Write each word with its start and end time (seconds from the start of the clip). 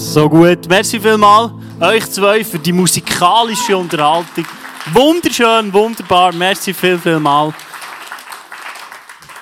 So 0.00 0.30
gut. 0.30 0.66
Merci 0.66 0.98
vielmals 0.98 1.52
euch 1.78 2.10
zwei 2.10 2.42
für 2.42 2.58
die 2.58 2.72
musikalische 2.72 3.76
Unterhaltung. 3.76 4.46
Wunderschön, 4.94 5.70
wunderbar. 5.72 6.32
Merci 6.32 6.72
viel, 6.72 6.98
viel 6.98 7.20
mal. 7.20 7.52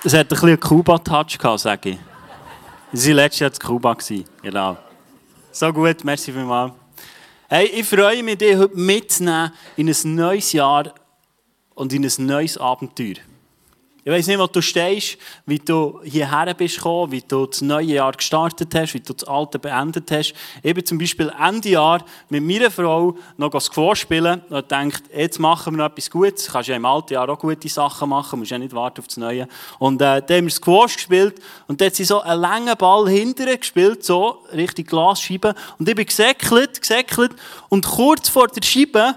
Es 0.03 0.13
hat 0.13 0.27
ein 0.27 0.29
bisschen 0.29 0.49
einen 0.49 0.61
Kuba-Touch 0.61 1.39
gehabt, 1.39 1.61
sage 1.61 1.91
ich. 1.91 1.99
Sie 2.93 3.11
waren 3.11 3.17
letztes 3.17 3.41
Jahr 3.41 3.51
in 3.53 3.59
Kuba. 3.59 3.97
Genau. 4.43 4.77
So 5.53 5.73
gut, 5.73 6.03
merci 6.03 6.33
vielmals. 6.33 6.73
Hey, 7.49 7.67
ich 7.67 7.89
freue 7.89 8.23
mich, 8.25 8.39
dich 8.39 8.57
heute 8.57 8.77
mitzunehmen 8.77 9.53
in 9.77 9.89
ein 9.89 10.15
neues 10.17 10.53
Jahr 10.53 10.93
und 11.77 11.93
in 11.93 12.05
ein 12.05 12.27
neues 12.27 12.59
Abenteuer. 12.59 13.15
Ich 14.05 14.13
weiß 14.13 14.29
nicht, 14.29 14.39
wo 14.39 14.47
du 14.47 14.63
stehst, 14.63 15.19
wie 15.45 15.59
du 15.59 16.01
hierher 16.05 16.55
bist 16.55 16.77
gekommen, 16.77 17.11
wie 17.11 17.21
du 17.21 17.47
das 17.47 17.61
neue 17.61 17.95
Jahr 17.95 18.13
gestartet 18.13 18.73
hast, 18.75 18.95
wie 18.95 19.01
du 19.01 19.13
das 19.13 19.27
alte 19.29 19.59
beendet 19.59 20.11
hast. 20.13 20.35
Ich 20.63 20.73
bin 20.73 20.87
zum 20.87 20.99
Beispiel 20.99 21.33
Ende 21.39 21.71
Jahr 21.71 22.05
mit 22.29 22.45
meiner 22.45 22.71
Frau 22.71 23.17
noch 23.37 23.61
Squash 23.61 24.03
spielen 24.03 24.41
und 24.49 24.71
denkt, 24.71 25.03
jetzt 25.15 25.41
machen 25.41 25.75
wir 25.75 25.79
noch 25.79 25.93
etwas 25.93 26.11
Gutes. 26.11 26.47
Du 26.47 26.53
kannst 26.53 26.69
ja 26.69 26.77
im 26.77 26.85
alten 26.85 27.15
Jahr 27.15 27.29
auch 27.29 27.39
gute 27.39 27.69
Sachen 27.69 28.09
machen, 28.09 28.39
musst 28.39 28.53
ja 28.53 28.59
nicht 28.59 28.73
warten 28.73 29.01
auf 29.01 29.09
das 29.09 29.17
Neue. 29.17 29.49
Und 29.81 30.01
äh, 30.01 30.23
dann 30.23 30.37
haben 30.39 30.45
wir 30.45 30.53
Squash 30.53 30.95
gespielt 30.95 31.41
und 31.67 31.81
dort 31.81 31.91
hat 31.91 31.97
sie 31.97 32.05
so 32.05 32.21
einen 32.21 32.41
langen 32.41 32.77
Ball 32.77 33.09
hinterher 33.09 33.59
gespielt, 33.59 34.05
so 34.05 34.45
Richtung 34.55 34.85
Glasscheibe. 34.85 35.55
Und 35.79 35.89
ich 35.89 35.97
bin 35.97 36.07
gesäckelt, 36.07 36.81
gesäckelt 36.81 37.33
und 37.69 37.85
kurz 37.85 38.29
vor 38.29 38.47
der 38.47 38.63
Scheibe 38.65 39.17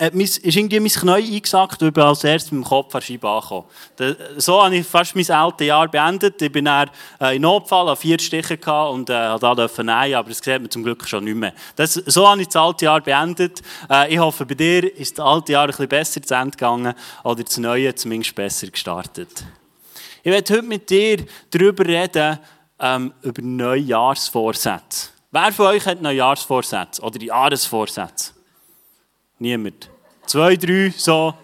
äh, 0.00 0.10
ist 0.14 0.44
irgendwie 0.44 0.80
mein 0.80 0.88
Knie 0.88 1.36
eingesackt 1.36 1.82
und 1.82 1.92
bin 1.92 2.02
als 2.02 2.24
erstes 2.24 2.52
mit 2.52 2.64
dem 2.64 2.68
Kopf 2.68 2.94
an 2.94 3.02
Scheibe 3.02 3.28
angekommen. 3.28 3.66
So 4.38 4.62
habe 4.62 4.76
ich 4.76 4.86
fast 4.86 5.14
mein 5.14 5.30
altes 5.30 5.66
Jahr 5.66 5.88
beendet. 5.88 6.40
Ich 6.40 6.50
bin 6.50 6.64
dann 6.64 6.90
äh, 7.20 7.36
in 7.36 7.42
Notfall 7.42 7.94
vier 7.96 8.18
Stiche 8.18 8.58
und 8.90 9.10
äh, 9.10 9.38
da 9.38 9.54
dürfen 9.54 9.86
nein, 9.86 10.14
aber 10.14 10.30
das 10.30 10.38
sieht 10.38 10.60
man 10.60 10.70
zum 10.70 10.82
Glück 10.82 11.06
schon 11.06 11.24
nicht 11.24 11.36
mehr. 11.36 11.52
Das, 11.76 11.94
so 11.94 12.26
habe 12.26 12.40
ich 12.40 12.48
das 12.48 12.56
alte 12.56 12.86
Jahr 12.86 13.00
beendet. 13.02 13.60
Äh, 13.90 14.14
ich 14.14 14.18
hoffe, 14.18 14.46
bei 14.46 14.54
dir 14.54 14.96
ist 14.96 15.18
das 15.18 15.26
alte 15.26 15.52
Jahr 15.52 15.64
ein 15.64 15.68
bisschen 15.68 15.88
besser 15.88 16.22
zu 16.22 16.34
Ende 16.34 16.52
gegangen 16.52 16.94
oder 17.22 17.44
das 17.44 17.58
neue 17.58 17.94
zumindest 17.94 18.34
besser 18.34 18.68
gestartet. 18.68 19.44
Ich 20.22 20.32
werde 20.32 20.54
heute 20.54 20.62
mit 20.62 20.88
dir 20.88 21.26
darüber 21.50 21.84
reden, 21.84 22.38
ähm, 22.78 23.12
über 23.20 23.42
Neujahrsvorsätze. 23.42 25.10
Wer 25.30 25.52
von 25.52 25.66
euch 25.66 25.84
hat 25.84 26.00
Neujahrsvorsätze 26.00 27.02
oder 27.02 27.20
Jahresvorsätze? 27.20 28.39
Niemand. 29.40 29.90
Zwei, 30.26 30.54
drei, 30.54 30.92
so. 30.96 31.34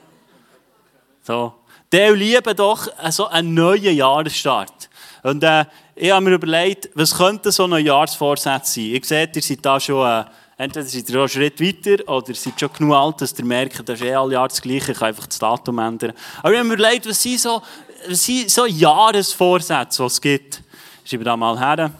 So. 1.23 1.55
Der 1.91 2.13
lieben 2.13 2.55
doch 2.55 2.89
so 3.11 3.27
einen 3.27 3.55
neuen 3.55 3.97
Jahresstart. 3.97 4.91
Und 5.23 5.43
äh, 5.43 5.65
ich 5.95 6.11
habe 6.11 6.27
mir 6.27 6.35
überlegt, 6.35 6.91
was 6.95 7.17
könnte 7.17 7.51
so 7.51 7.65
ein 7.65 7.85
Jahresvorsatz 7.85 8.75
sein? 8.75 8.95
Ich 8.95 9.07
sehe, 9.07 9.31
ihr 9.35 9.43
seid 9.43 9.65
da 9.65 9.81
schon, 9.81 10.07
äh, 10.07 10.25
entweder 10.59 10.85
seid 10.85 11.09
ihr 11.09 11.19
einen 11.19 11.29
Schritt 11.29 11.59
weiter 11.59 12.07
oder 12.07 12.35
seid 12.35 12.61
schon 12.61 12.73
genug 12.75 12.95
alt, 12.95 13.23
dass 13.23 13.39
ihr 13.39 13.47
merkt, 13.47 13.89
das 13.89 13.99
ist 13.99 14.07
eh 14.07 14.15
alle 14.15 14.35
Jahre 14.35 14.49
das 14.49 14.61
Gleiche, 14.61 14.93
ich 14.93 14.99
kann 14.99 15.09
einfach 15.09 15.27
das 15.27 15.39
Datum 15.39 15.79
ändern. 15.79 16.13
Aber 16.41 16.53
ich 16.53 16.59
habe 16.59 16.69
mir 16.69 16.75
überlegt, 16.75 17.09
was 17.09 17.23
sind 17.23 17.41
so, 17.41 17.63
was 18.07 18.23
sind 18.23 18.51
so 18.51 18.67
Jahresvorsätze, 18.67 20.03
die 20.03 20.07
es 20.07 20.21
gibt. 20.21 20.63
Ich 21.03 21.11
schreibe 21.11 21.25
da 21.25 21.35
mal 21.35 21.59
her. 21.59 21.91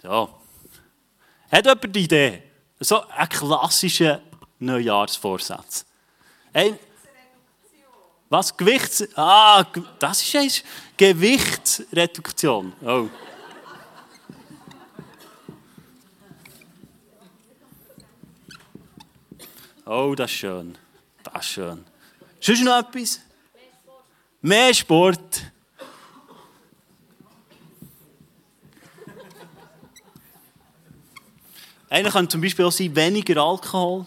So. 0.00 0.35
Hat 1.50 1.64
jemand 1.64 1.96
die 1.96 2.00
Idee? 2.00 2.42
So 2.80 3.06
ein 3.08 3.28
klassischer 3.28 4.20
Neujahrsvorsatz. 4.58 5.84
Ein 6.52 6.78
was? 8.28 8.56
Gewichts... 8.56 9.06
Ah, 9.16 9.64
das 9.98 10.22
ist 10.22 10.34
eins. 10.34 10.62
Gewichtsreduktion. 10.96 12.72
Oh. 12.84 13.08
Oh, 19.84 20.14
das 20.16 20.30
ist 20.32 20.38
schön. 20.38 20.76
Das 21.22 21.44
ist 21.44 21.52
schön. 21.52 21.84
Sonst 22.40 22.64
noch 22.64 22.78
etwas? 22.80 23.20
Mehr 23.54 23.64
Sport. 23.72 24.04
Mehr 24.42 24.74
Sport. 24.74 25.45
Einer 31.88 32.10
kann 32.10 32.28
zum 32.28 32.40
Beispiel 32.40 32.64
auch 32.64 32.72
sein, 32.72 32.94
weniger 32.94 33.40
Alkohol. 33.42 34.06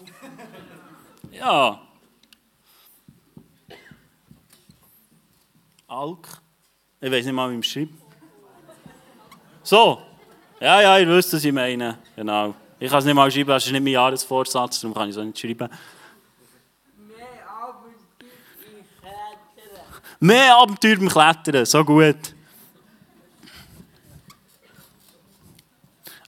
Ja. 1.32 1.80
Alk. 5.88 6.28
Ich 7.00 7.10
weiß 7.10 7.24
nicht 7.24 7.34
mal, 7.34 7.50
wie 7.50 7.58
ich 7.58 7.70
schreibe. 7.70 7.92
So. 9.62 10.02
Ja, 10.60 10.82
ja, 10.82 10.98
ihr 10.98 11.08
wisst, 11.08 11.32
was 11.32 11.42
ich 11.42 11.52
meine. 11.52 11.98
Genau. 12.14 12.54
Ich 12.78 12.90
kann 12.90 12.98
es 12.98 13.06
nicht 13.06 13.14
mal 13.14 13.30
schreiben, 13.30 13.48
das 13.48 13.64
ist 13.64 13.72
nicht 13.72 13.82
mein 13.82 13.92
Jahresvorsatz, 13.92 14.80
darum 14.80 14.94
kann 14.94 15.08
ich 15.08 15.16
es 15.16 15.20
auch 15.20 15.24
nicht 15.24 15.38
schreiben. 15.38 15.68
Mehr 16.96 17.48
Abenteuer 17.48 18.28
beim 18.58 19.04
Klettern. 19.54 20.02
Mehr 20.20 20.56
Abenteuer 20.56 20.96
beim 20.96 21.08
Klettern, 21.08 21.66
so 21.66 21.84
gut. 21.84 22.34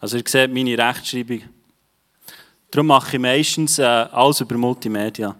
Also 0.02 0.16
ihr 0.16 0.24
seht 0.26 0.52
meine 0.52 0.76
Rechtschreibung. 0.76 1.42
Darum 2.72 2.88
mache 2.88 3.16
ich 3.16 3.22
meistens 3.22 3.78
äh, 3.78 3.84
alles 3.84 4.40
über 4.40 4.56
Multimedia. 4.56 5.36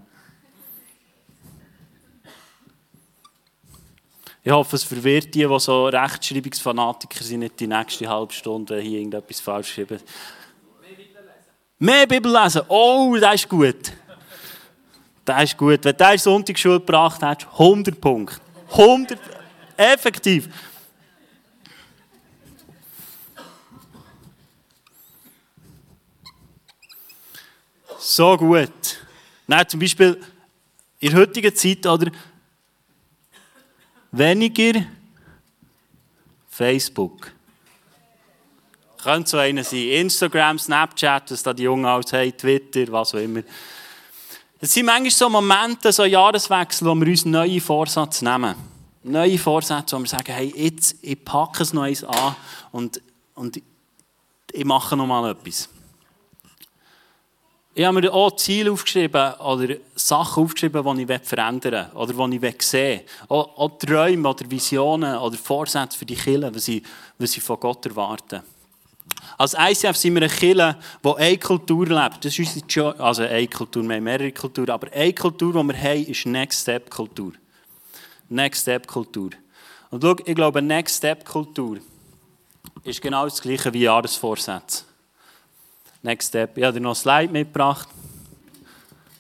Ich 4.45 4.53
hoffe, 4.53 4.77
es 4.77 4.85
verwirrt 4.85 5.35
die, 5.35 5.45
die 5.49 5.59
so 5.59 5.87
Rechtschreibungsfanatiker 5.87 7.25
sind, 7.25 7.41
nicht 7.41 7.59
die 7.59 7.67
nächste 7.67 8.09
halbe 8.09 8.33
Stunde 8.33 8.79
hier 8.79 8.99
irgendetwas 9.01 9.41
falsch 9.41 9.75
schreiben. 9.75 9.99
Mehr 10.81 10.95
Bibel 10.97 11.23
lesen. 11.23 11.43
Mehr 11.81 12.07
Bibel 12.07 12.33
lesen. 12.33 12.63
Oh, 12.69 13.17
das 13.21 13.35
ist 13.35 13.49
gut. 13.49 13.93
Das 15.25 15.43
ist 15.43 15.59
gut. 15.59 15.85
Wenn 15.85 15.97
du 15.97 16.19
Sonntagsschule 16.19 16.79
gebracht 16.79 17.21
hast, 17.21 17.49
100 17.51 18.01
Punkte. 18.01 18.41
100. 18.71 19.19
Effektiv. 19.77 20.49
So 28.03 28.37
gut. 28.37 28.99
Nein, 29.47 29.69
zum 29.69 29.81
Beispiel 29.81 30.21
in 30.99 31.11
der 31.11 31.21
heutigen 31.21 31.55
Zeit 31.55 31.87
oder 31.87 32.11
weniger 34.11 34.85
Facebook. 36.49 37.33
Könnte 39.03 39.31
so 39.31 39.39
einer 39.39 39.65
sein. 39.65 39.89
Instagram, 39.89 40.59
Snapchat, 40.59 41.31
was 41.31 41.43
da 41.43 41.53
die 41.53 41.65
Jungen 41.65 41.87
alles 41.87 42.13
haben, 42.13 42.37
Twitter, 42.37 42.91
was 42.93 43.15
auch 43.15 43.19
immer. 43.19 43.43
Es 44.61 44.73
sind 44.73 44.87
manchmal 44.87 45.11
so 45.11 45.29
Momente, 45.29 45.91
so 45.91 46.05
Jahreswechsel, 46.05 46.87
wo 46.87 46.95
wir 46.95 47.09
uns 47.09 47.25
neue 47.25 47.61
Vorsätze 47.61 48.25
nehmen. 48.25 48.55
Neue 49.03 49.39
Vorsätze, 49.39 49.97
wo 49.97 50.01
wir 50.01 50.09
sagen, 50.09 50.33
hey, 50.33 50.53
jetzt, 50.57 50.97
ich 51.03 51.25
packe 51.25 51.65
es 51.65 51.73
noch 51.73 51.83
eins 51.83 52.05
an 52.05 52.37
und, 52.71 53.01
und 53.35 53.61
ich 54.53 54.65
mache 54.65 54.97
noch 54.97 55.07
mal 55.07 55.31
etwas. 55.33 55.69
Ich 57.75 57.87
habe 57.87 58.03
mir 58.03 58.13
auch 58.13 58.37
Ziele 58.37 58.71
aufgeschrieben 58.71 59.33
oder 59.35 59.77
Sachen 59.95 60.45
aufgeschrieben, 60.45 60.97
die 60.97 61.11
ich 61.11 61.21
verändern 61.23 61.89
will 61.95 61.99
oder 61.99 62.29
die 62.29 62.47
ich 62.47 62.63
sehen 62.63 63.01
will. 63.01 63.07
Auch, 63.29 63.79
Träume 63.79 64.29
oder 64.29 64.51
Visionen 64.51 65.17
oder 65.17 65.39
Vorsätze 65.39 65.99
für 65.99 66.05
die 66.05 66.15
Kinder, 66.15 66.55
was 66.55 66.67
sie, 66.67 66.83
von 67.41 67.59
Gott 67.59 67.87
erwarten. 67.87 68.43
Als 69.39 69.55
ICF 69.55 69.97
sind 69.97 70.15
wir 70.15 70.23
eine 70.23 70.31
Kirche, 70.31 70.77
die 71.03 71.17
eine 71.17 71.39
Kultur 71.39 71.87
lebt. 71.87 72.23
Das 72.23 72.39
ist 72.39 72.63
unsere 72.63 73.01
also 73.01 73.23
eine 73.23 73.49
Kultur, 73.49 73.83
wir 73.83 73.97
haben 73.97 74.05
mehrere 74.05 74.33
Kulturen, 74.33 74.71
aber 74.71 74.93
eine 74.93 75.15
Kultur, 75.15 75.53
die 75.55 75.69
wir 75.69 75.83
haben, 75.83 76.07
ist 76.07 76.27
Next 76.27 76.61
Step 76.61 76.91
Kultur. 76.91 77.33
Next 78.29 78.63
Step 78.63 78.87
Kultur. 78.87 79.31
Und 79.91 80.03
schau, 80.03 80.17
ich 80.25 80.35
glaube, 80.35 80.61
Next 80.61 80.99
Step 80.99 81.25
Kultur 81.25 81.79
ist 82.85 83.01
genau 83.01 83.25
das 83.25 83.41
gleiche 83.41 83.73
wie 83.73 83.83
Jahresvorsätze. 83.83 84.85
Next 86.03 86.29
Step. 86.29 86.59
Ich 86.59 86.65
habe 86.65 86.75
dir 86.75 86.81
noch 86.81 86.93
ein 86.93 86.97
Slide 86.97 87.33
mitgebracht. 87.33 87.89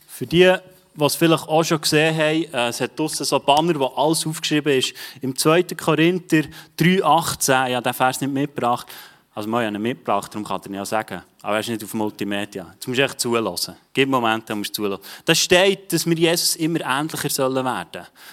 Für 0.09 0.27
die, 0.27 0.53
die 0.95 1.05
es 1.05 1.15
vielleicht 1.15 1.49
auch 1.49 1.63
schon 1.63 1.81
gesehen 1.81 2.17
haben, 2.17 2.45
äh, 2.53 2.69
es 2.69 2.81
hat 2.81 2.99
draussen 2.99 3.25
so 3.25 3.39
Banner, 3.39 3.79
wo 3.79 3.87
alles 3.87 4.27
aufgeschrieben 4.27 4.79
ist. 4.79 4.95
Im 5.21 5.37
2. 5.37 5.63
Korinther 5.77 6.43
3,18, 6.79 7.69
ich 7.69 7.75
habe 7.77 7.83
den 7.83 7.95
Vers 7.95 8.21
nicht 8.21 8.33
mitgebracht. 8.33 8.89
Also, 9.35 9.49
ich 9.49 9.55
habe 9.55 9.67
ihn 9.67 9.81
mitgebracht, 9.81 10.35
darum 10.35 10.45
kann 10.45 10.61
ich 10.61 10.67
ihn 10.67 10.75
ja 10.75 10.85
sagen. 10.85 11.23
Aber 11.43 11.55
er 11.55 11.61
ist 11.61 11.69
nicht 11.69 11.83
auf 11.83 11.93
Multimedia. 11.95 12.71
Jetzt 12.73 12.87
musst 12.87 13.01
du 13.01 13.05
echt 13.05 13.21
zulassen. 13.21 13.75
Gib 13.93 14.09
Momente, 14.09 14.47
da 14.47 14.55
musst 14.55 14.71
du 14.71 14.83
zulassen. 14.83 15.03
Da 15.25 15.35
steht, 15.35 15.93
dass 15.93 16.07
wir 16.07 16.17
Jesus 16.17 16.55
immer 16.57 16.81
ähnlicher 16.81 17.29
sollen. 17.29 17.67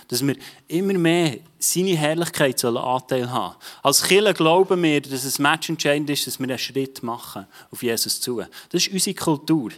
Dass 0.08 0.26
wir 0.26 0.36
immer 0.68 0.94
mehr 0.94 1.38
seine 1.58 1.98
Herrlichkeit 1.98 2.60
sollen 2.60 2.78
Anteil 2.78 3.30
haben. 3.32 3.56
Als 3.82 4.04
Kirche 4.04 4.34
glauben 4.36 4.84
wir, 4.84 5.02
dass 5.02 5.24
es 5.24 5.40
matchentscheidend 5.40 6.10
ist, 6.12 6.28
dass 6.28 6.40
wir 6.40 6.48
einen 6.48 6.60
Schritt 6.60 7.02
machen 7.02 7.48
auf 7.72 7.82
Jesus 7.82 8.22
zu. 8.22 8.44
Das 8.70 8.86
ist 8.86 8.94
unsere 8.94 9.16
Kultur. 9.16 9.72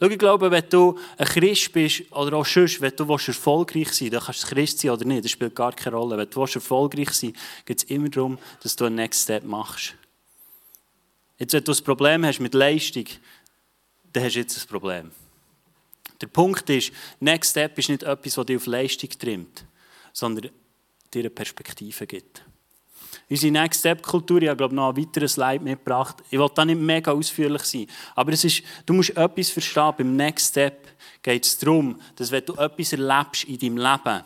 Schau, 0.00 0.06
ich 0.06 0.18
glaube, 0.18 0.50
wenn 0.50 0.64
du 0.68 0.98
ein 1.18 1.26
Christ 1.26 1.72
bist, 1.72 2.02
oder 2.12 2.36
auch 2.36 2.46
sonst, 2.46 2.80
wenn 2.80 2.92
du 2.96 3.04
erfolgreich 3.04 3.92
sein 3.92 4.10
willst, 4.10 4.14
dann 4.14 4.24
kannst 4.24 4.42
du 4.42 4.54
Christ 4.54 4.78
sein 4.78 4.90
oder 4.92 5.04
nicht, 5.04 5.24
das 5.24 5.30
spielt 5.30 5.54
gar 5.54 5.72
keine 5.72 5.96
Rolle. 5.96 6.16
Wenn 6.16 6.30
du 6.30 6.40
erfolgreich 6.40 7.10
sein 7.10 7.32
willst, 7.32 7.66
geht 7.66 7.78
es 7.78 7.84
immer 7.84 8.08
darum, 8.08 8.38
dass 8.62 8.76
du 8.76 8.84
einen 8.84 8.96
Next 8.96 9.22
Step 9.22 9.44
machst. 9.44 9.94
Jetzt, 11.40 11.54
wenn 11.54 11.64
du 11.64 11.72
ein 11.72 11.84
Problem 11.84 12.24
hast 12.26 12.38
mit 12.38 12.52
Leistung, 12.54 13.06
dann 14.12 14.24
hast 14.24 14.36
du 14.36 14.40
jetzt 14.40 14.60
ein 14.60 14.68
Problem. 14.68 15.10
Der 16.20 16.26
Punkt 16.26 16.68
ist, 16.68 16.92
Next 17.18 17.52
Step 17.52 17.78
ist 17.78 17.88
nicht 17.88 18.02
etwas, 18.02 18.34
das 18.34 18.46
dich 18.46 18.56
auf 18.56 18.66
Leistung 18.66 19.08
trimmt, 19.18 19.64
sondern 20.12 20.50
dir 21.12 21.20
eine 21.20 21.30
Perspektive 21.30 22.06
gibt. 22.06 22.44
Unsere 23.30 23.52
Next 23.52 23.80
Step 23.80 24.02
Kultur, 24.02 24.42
ich 24.42 24.48
habe 24.48 24.58
glaube 24.58 24.74
noch 24.74 24.90
ein 24.90 24.96
weiteres 24.98 25.32
Slide 25.32 25.64
mitgebracht. 25.64 26.16
Ich 26.30 26.38
will 26.38 26.50
da 26.54 26.64
nicht 26.64 26.78
mega 26.78 27.10
ausführlich 27.12 27.62
sein, 27.62 27.86
aber 28.14 28.32
es 28.32 28.44
ist, 28.44 28.62
du 28.84 28.92
musst 28.92 29.16
etwas 29.16 29.48
verstehen. 29.48 29.94
Beim 29.96 30.16
Next 30.16 30.50
Step 30.50 30.88
geht 31.22 31.46
es 31.46 31.56
darum, 31.56 31.98
dass 32.16 32.30
wenn 32.30 32.44
du 32.44 32.54
etwas 32.54 32.92
erlebst 32.92 33.44
in 33.44 33.58
deinem 33.58 33.78
Leben, 33.78 34.24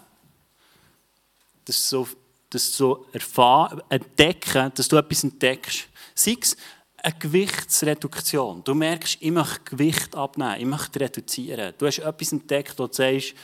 dass 1.65 1.89
so, 1.89 2.09
dass 2.51 2.77
so 2.77 3.07
erfahren, 3.13 3.83
entdecken, 3.89 4.73
dass 4.75 4.89
du 4.89 4.97
etwas 4.97 5.23
entdeckst. 5.23 5.87
Sei 6.15 6.37
es 6.41 6.57
eine 7.05 7.15
Gewichtsreduktion. 7.19 8.65
Du 8.65 8.75
merkst, 8.75 9.19
ich 9.21 9.31
möchte 9.31 9.61
Gewicht 9.65 10.17
abnehmen, 10.17 10.56
ich 10.59 10.65
möchte 10.65 11.01
reduzieren. 11.01 11.75
Du 11.77 11.87
hast 11.87 11.99
etwas 11.99 12.33
entdeckt, 12.33 12.79
wo 12.79 12.87
du 12.87 12.95
sagst, 12.95 13.35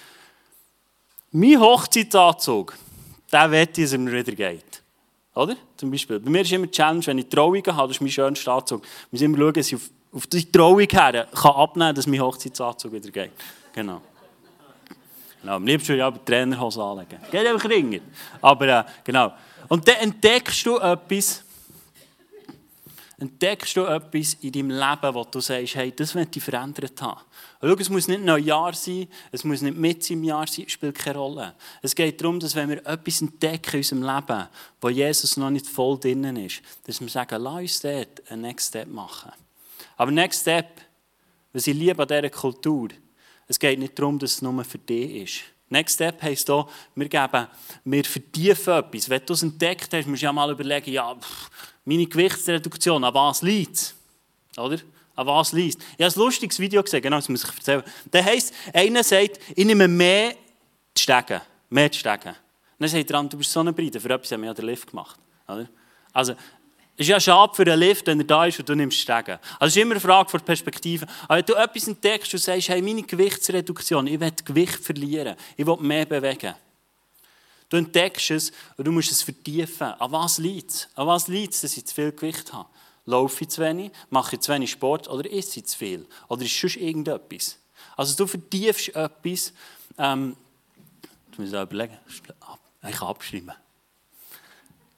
mein 1.31 1.61
Hochzeitsanzug, 1.61 2.77
der 3.31 3.53
ich, 3.53 3.69
dass 3.73 3.93
er 3.93 3.99
mir 3.99 4.12
wieder 4.12 4.33
geht. 4.33 4.83
Oder? 5.35 5.57
Zum 5.77 5.91
Beispiel. 5.91 6.19
Bei 6.19 6.31
mir 6.31 6.41
ist 6.41 6.53
immer 6.53 6.67
die 6.67 6.73
Challenge, 6.73 7.07
wenn 7.07 7.19
ich 7.19 7.29
Trauungen 7.29 7.77
habe, 7.77 7.89
das 7.89 7.99
ist 7.99 8.01
mein 8.01 8.11
schönster 8.11 8.53
Anzug. 8.53 8.83
Ich 8.83 9.12
muss 9.12 9.21
immer 9.21 9.37
schauen, 9.37 9.53
dass 9.53 9.69
ich 9.69 9.75
auf, 9.75 9.91
auf 10.12 10.27
die 10.27 10.51
Trauung 10.51 10.79
her 10.81 10.89
kann 10.89 11.53
abnehmen 11.53 11.89
kann, 11.89 11.95
dass 11.95 12.07
mein 12.07 12.21
Hochzeitsanzug 12.21 12.93
wieder 12.93 13.11
geht. 13.11 13.33
Genau. 13.75 14.01
Genau, 15.43 15.57
am 15.57 15.67
liebsten 15.67 15.89
würde 15.91 15.99
ich 15.99 16.05
aber 16.05 16.19
die 16.19 16.25
Trainerhose 16.25 16.83
anlegen. 16.83 17.19
Geht 17.31 17.47
einfach 17.47 17.69
ringer. 17.69 18.01
Aber 18.41 18.69
äh, 18.69 18.85
genau. 19.05 19.33
Und 19.69 19.87
dann 19.87 19.97
entdeckst 19.97 20.67
du 20.67 20.79
etwas, 20.79 21.45
entdeckst 23.21 23.77
du 23.77 23.85
etwas 23.85 24.35
in 24.41 24.51
deinem 24.51 24.71
Leben, 24.71 25.15
wo 25.15 25.25
du 25.25 25.41
sagst, 25.41 25.75
hey, 25.75 25.93
das 25.95 26.15
möchte 26.15 26.39
ich 26.39 26.45
verändert 26.45 27.01
haben. 27.03 27.21
Schau, 27.61 27.75
es 27.75 27.91
muss 27.91 28.09
nicht 28.09 28.25
Neujahr 28.25 28.73
sein, 28.73 29.07
es 29.31 29.45
muss 29.45 29.61
nicht 29.61 29.77
mit 29.77 30.11
im 30.11 30.25
Jahr 30.25 30.47
sein, 30.47 30.69
spielt 30.69 30.97
keine 30.97 31.19
Rolle. 31.19 31.55
Es 31.83 31.95
geht 31.95 32.21
darum, 32.21 32.41
dass 32.41 32.55
wenn 32.55 32.71
wir 32.71 32.79
etwas 32.87 33.21
entdecken 33.21 33.73
in 33.73 33.79
unserem 33.79 34.03
Leben, 34.03 34.49
wo 34.81 34.89
Jesus 34.89 35.37
noch 35.37 35.51
nicht 35.51 35.67
voll 35.67 36.01
drinnen 36.01 36.37
ist, 36.37 36.63
dass 36.85 37.01
wir 37.01 37.09
sagen, 37.09 37.43
lass 37.43 37.61
uns 37.61 37.81
dort 37.81 38.31
einen 38.31 38.43
Next 38.43 38.69
Step 38.69 38.89
machen. 38.89 39.33
Aber 39.99 40.11
Next 40.11 40.41
Step, 40.41 40.81
was 41.53 41.67
ich 41.67 41.77
liebe 41.77 42.01
an 42.01 42.09
dieser 42.09 42.31
Kultur, 42.31 42.89
es 43.47 43.59
geht 43.59 43.79
nicht 43.79 43.99
darum, 43.99 44.19
dass 44.19 44.33
es 44.33 44.43
nur 44.43 44.65
für 44.65 44.79
dich 44.79 45.23
ist. 45.23 45.41
Next 45.69 45.95
Step 45.95 46.21
heisst 46.23 46.51
auch, 46.51 46.69
wir 46.97 47.09
geben, 47.09 47.47
wir 47.85 48.05
vertiefen 48.05 48.75
etwas. 48.75 49.09
Wenn 49.09 49.23
du 49.25 49.35
es 49.35 49.43
entdeckt 49.43 49.93
hast, 49.93 50.09
musst 50.09 50.23
du 50.23 50.27
ja 50.27 50.33
mal 50.33 50.51
überlegen, 50.51 50.91
ja, 50.91 51.15
pff, 51.15 51.51
meine 51.85 52.06
Gewichtsreduktion, 52.06 53.03
an 53.05 53.15
was 53.15 53.43
liegt? 53.43 53.94
Oder? 54.56 54.79
An 55.17 55.27
was 55.27 55.53
liegt 55.53 55.82
Ich 55.97 56.05
habe 56.05 56.15
ein 56.15 56.19
lustiges 56.19 56.59
Video 56.59 56.82
gesehen, 56.82 57.03
genau, 57.03 57.17
das 57.17 57.29
muss 57.29 57.44
ich 57.44 57.50
erzählen. 57.50 57.82
Das 58.11 58.25
heisst, 58.25 58.55
einer 58.73 59.05
sagt, 59.05 59.38
ich 59.55 59.65
nehme 59.65 59.88
mehr 59.88 60.35
zu 60.94 61.03
steigen. 61.03 61.41
Mehr 61.69 61.91
zu 61.91 61.99
steigen. 61.99 62.35
Dann 62.79 62.88
sagt 62.88 63.11
er, 63.11 63.23
du 63.25 63.37
bist 63.37 63.53
so 63.53 63.61
ein 63.61 63.75
Breite, 63.75 64.00
für 64.00 64.11
etwas 64.11 64.32
haben 64.32 64.41
wir 64.41 64.49
ja 64.49 64.55
den 64.55 64.67
Lift 64.67 64.91
gemacht. 64.91 65.19
Oder? 65.47 65.69
Also, 66.12 66.32
es 67.00 67.06
ist 67.06 67.09
ja 67.09 67.21
schade 67.21 67.55
für 67.55 67.62
einen 67.62 67.81
Lift, 67.81 68.06
wenn 68.06 68.21
er 68.21 68.26
da 68.26 68.44
ist 68.44 68.59
und 68.59 68.69
du 68.69 68.75
nimmst 68.75 68.99
Stegen. 68.99 69.38
Also 69.59 69.69
es 69.69 69.76
ist 69.76 69.83
immer 69.83 69.93
eine 69.93 70.00
Frage 70.00 70.29
von 70.29 70.41
Perspektive. 70.41 71.06
Aber 71.25 71.38
wenn 71.38 71.47
du 71.47 71.55
etwas 71.55 71.88
entdeckst 71.88 72.35
und 72.35 72.41
sagst, 72.41 72.69
hey, 72.69 72.83
meine 72.83 73.03
Gewichtsreduktion, 73.03 74.06
ich 74.06 74.21
will 74.21 74.33
Gewicht 74.44 74.85
verlieren, 74.85 75.35
ich 75.56 75.67
will 75.67 75.79
mehr 75.79 76.05
bewegen. 76.05 76.55
Du 77.71 77.77
entdeckst 77.77 78.31
es 78.31 78.53
und 78.77 78.87
du 78.87 78.93
musst 78.93 79.13
es 79.13 79.23
vertiefen. 79.23 79.87
An 79.87 80.13
was 80.13 80.39
liegt 80.39 80.71
es? 80.71 80.89
An 80.97 81.07
was 81.07 81.29
liegt 81.29 81.55
es, 81.55 81.61
dass 81.63 81.77
ich 81.77 81.87
zu 81.87 81.95
viel 81.95 82.13
Gewicht 82.13 82.53
habe? 82.53 82.69
Laufe 83.07 83.45
ich 83.45 83.51
zu 83.51 83.63
wenig? 83.63 83.93
Mache 84.11 84.37
ich 84.37 84.43
zu 84.43 84.53
wenig 84.53 84.73
Sport? 84.73 85.09
Oder 85.09 85.33
esse 85.33 85.61
ich 85.61 85.67
zu 85.67 85.79
viel? 85.79 86.07
Oder 86.29 86.43
ist 86.43 86.61
sonst 86.61 86.77
irgendetwas? 86.77 87.59
Also 87.97 88.17
du 88.17 88.27
vertiefst 88.27 88.89
etwas. 88.89 89.53
Ähm, 89.97 90.37
du 91.31 91.43
musst 91.43 91.55
auch 91.55 91.63
überlegen. 91.63 91.97
Ich 92.09 92.23
kann 92.97 93.09
abschreiben. 93.09 93.53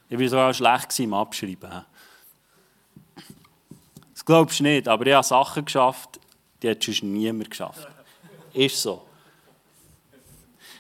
Ich 0.09 0.19
war 0.19 0.29
sogar 0.29 0.55
schlecht 0.55 0.99
im 0.99 1.15
Abschreiben. 1.15 1.85
Das 4.15 4.25
glaubst 4.25 4.61
du 4.61 4.63
nicht, 4.63 4.89
aber 4.89 5.07
ich 5.07 5.13
habe 5.13 5.27
Sachen 5.27 5.65
geschafft, 5.65 6.21
die 6.63 6.71
hat 6.71 6.83
sonst 6.83 7.03
niemand 7.03 7.51
geschafft. 7.51 7.87
Ist 8.55 8.81
so. 8.81 9.07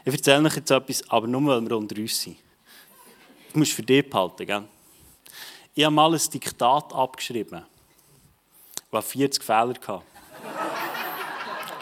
Ich 0.05 0.13
erzähle 0.13 0.49
euch 0.49 0.57
jetzt 0.57 0.71
etwas, 0.71 1.09
aber 1.09 1.29
nur, 1.29 1.47
weil 1.47 1.69
wir 1.69 1.77
unter 1.77 1.97
uns 1.97 2.21
sind. 2.21 2.37
Du 3.53 3.59
musst 3.59 3.73
für 3.73 3.83
dich 3.83 4.09
behalten, 4.09 4.47
gell? 4.47 4.65
Ich 5.75 5.85
habe 5.85 5.95
mal 5.95 6.13
ein 6.13 6.21
Diktat 6.33 6.93
abgeschrieben, 6.93 7.63
das 8.91 9.05
40 9.05 9.43
Fehler 9.43 9.69
hatte. 9.69 10.03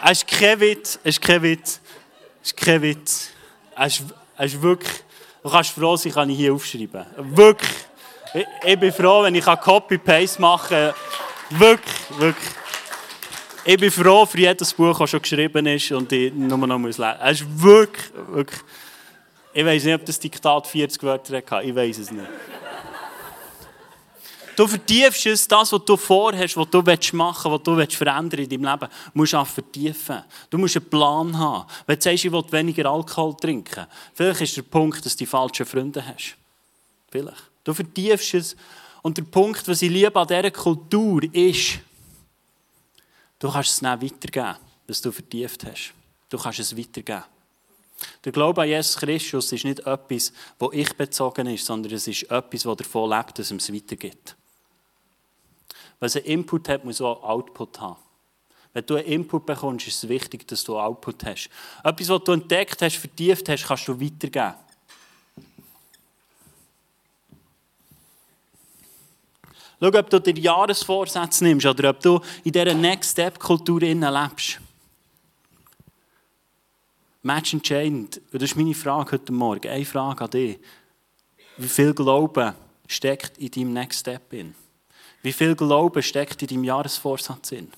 Es 0.03 0.19
ist 0.19 0.27
kein 0.27 0.59
Witz, 0.59 0.99
es 1.03 1.17
ist 1.17 1.21
kein 1.21 1.41
Witz, 1.41 1.81
es 2.41 2.51
ist 2.51 2.57
kein 2.57 2.81
Witz. 2.81 3.29
Es 3.75 3.99
ist, 3.99 4.13
es 4.37 4.53
ist 4.53 4.61
wirklich, 4.61 5.03
du 5.43 5.49
kannst 5.49 5.71
froh 5.71 5.95
sein, 5.95 6.11
kann 6.11 6.29
ich 6.29 6.37
hier 6.37 6.53
aufschreiben. 6.53 7.05
Wirklich. 7.17 7.71
Ich, 8.33 8.45
ich 8.63 8.79
bin 8.79 8.93
froh, 8.93 9.23
wenn 9.23 9.35
ich 9.35 9.45
Copy-Paste 9.45 10.41
machen 10.41 10.69
kann. 10.69 10.93
Wirklich, 11.49 12.19
wirklich. 12.19 12.49
Ich 13.63 13.77
bin 13.77 13.91
froh 13.91 14.25
für 14.25 14.39
jedes 14.39 14.73
Buch, 14.73 14.97
das 14.97 15.09
schon 15.11 15.21
geschrieben 15.21 15.65
ist 15.67 15.91
und 15.91 16.11
ich 16.11 16.33
nur 16.33 16.57
noch 16.57 16.79
lesen 16.79 16.81
muss. 16.81 16.99
Es 16.99 17.41
ist 17.41 17.61
wirklich, 17.61 18.11
wirklich. 18.31 18.59
Ich 19.53 19.65
weiß 19.65 19.83
nicht, 19.83 19.93
ob 19.93 20.05
das 20.05 20.19
Diktat 20.19 20.65
40 20.65 21.03
Wörter 21.03 21.37
hatte. 21.37 21.67
Ich 21.67 21.75
weiß 21.75 21.99
es 21.99 22.11
nicht. 22.11 22.27
Du 24.55 24.67
vertiefst 24.67 25.25
es, 25.27 25.47
das, 25.47 25.71
was 25.71 25.85
du 25.85 25.95
vorhast, 25.95 26.57
was 26.57 26.69
du 26.69 26.81
machen 27.13 27.51
willst, 27.51 27.67
was 27.67 27.87
du 27.89 27.95
verändern 27.97 28.31
willst 28.31 28.51
in 28.51 28.61
deinem 28.61 28.79
Leben, 28.79 28.91
musst 29.13 29.33
du 29.33 29.37
auch 29.37 29.47
vertiefen. 29.47 30.23
Du 30.49 30.57
musst 30.57 30.77
einen 30.77 30.89
Plan 30.89 31.37
haben. 31.37 31.67
Wenn 31.85 31.95
du 31.97 32.01
sagst, 32.01 32.25
ich 32.25 32.31
will 32.31 32.43
weniger 32.49 32.89
Alkohol 32.89 33.35
trinken, 33.37 33.85
vielleicht 34.13 34.41
ist 34.41 34.57
der 34.57 34.63
Punkt, 34.63 35.05
dass 35.05 35.15
du 35.15 35.19
die 35.19 35.25
falschen 35.27 35.65
Freunde 35.65 36.03
hast. 36.05 36.35
Vielleicht. 37.09 37.43
Du 37.63 37.73
vertiefst 37.73 38.33
es. 38.33 38.55
Und 39.03 39.17
der 39.17 39.23
Punkt, 39.23 39.67
was 39.67 39.81
ich 39.81 39.89
liebe 39.89 40.19
an 40.19 40.27
dieser 40.27 40.51
Kultur, 40.51 41.21
ist, 41.31 41.79
Du 43.41 43.51
kannst 43.51 43.71
es 43.71 43.79
dann 43.79 43.99
weitergeben, 43.99 44.55
was 44.85 45.01
du 45.01 45.11
vertieft 45.11 45.65
hast. 45.65 45.95
Du 46.29 46.37
kannst 46.37 46.59
es 46.59 46.77
weitergeben. 46.77 47.23
Der 48.23 48.31
Glaube 48.31 48.61
an 48.61 48.67
Jesus 48.67 48.97
Christus 48.97 49.51
ist 49.51 49.65
nicht 49.65 49.79
etwas, 49.79 50.31
das 50.59 50.69
ich 50.71 50.93
bezogen 50.95 51.47
ist, 51.47 51.65
sondern 51.65 51.91
es 51.91 52.07
ist 52.07 52.29
etwas, 52.29 52.61
das 52.61 52.77
davon 52.77 53.09
lebt, 53.09 53.39
dass 53.39 53.49
es 53.49 53.73
weitergibt. 53.73 54.35
Es 55.99 56.15
einen 56.15 56.25
Input 56.25 56.69
hat, 56.69 56.85
muss 56.85 57.01
auch 57.01 57.23
Output 57.23 57.81
haben. 57.81 57.97
Wenn 58.73 58.85
du 58.85 58.95
einen 58.95 59.07
Input 59.07 59.47
bekommst, 59.47 59.87
ist 59.87 60.03
es 60.03 60.09
wichtig, 60.09 60.47
dass 60.47 60.63
du 60.63 60.79
Output 60.79 61.25
hast. 61.25 61.49
Etwas, 61.83 62.09
was 62.09 62.23
du 62.23 62.33
entdeckt 62.33 62.79
hast, 62.79 62.97
vertieft 62.97 63.49
hast, 63.49 63.65
kannst 63.65 63.87
du 63.87 63.99
weitergeben. 63.99 64.53
Schau, 69.81 69.87
ob 69.97 70.09
du 70.11 70.19
dir 70.19 70.37
Jahresvorsätze 70.37 71.43
nimmst 71.43 71.65
oder 71.65 71.89
ob 71.89 71.99
du 72.01 72.21
in 72.43 72.51
dieser 72.51 72.73
Next-Step-Kultur 72.73 73.79
lebst. 73.81 74.61
Match 77.23 77.53
entscheidend. 77.53 78.21
Das 78.31 78.43
ist 78.43 78.55
meine 78.55 78.75
Frage 78.75 79.13
heute 79.13 79.33
Morgen. 79.33 79.67
Eine 79.67 79.85
Frage 79.85 80.23
an 80.23 80.29
dich. 80.29 80.59
Wie 81.57 81.67
viel 81.67 81.95
Glauben 81.95 82.53
steckt 82.87 83.39
in 83.39 83.49
deinem 83.49 83.73
Next 83.73 84.01
Step 84.01 84.31
in? 84.33 84.53
Wie 85.23 85.33
viel 85.33 85.55
Glauben 85.55 86.03
steckt 86.03 86.41
in 86.43 86.47
deinem 86.47 86.63
Jahresvorsatz 86.63 87.51
in? 87.51 87.71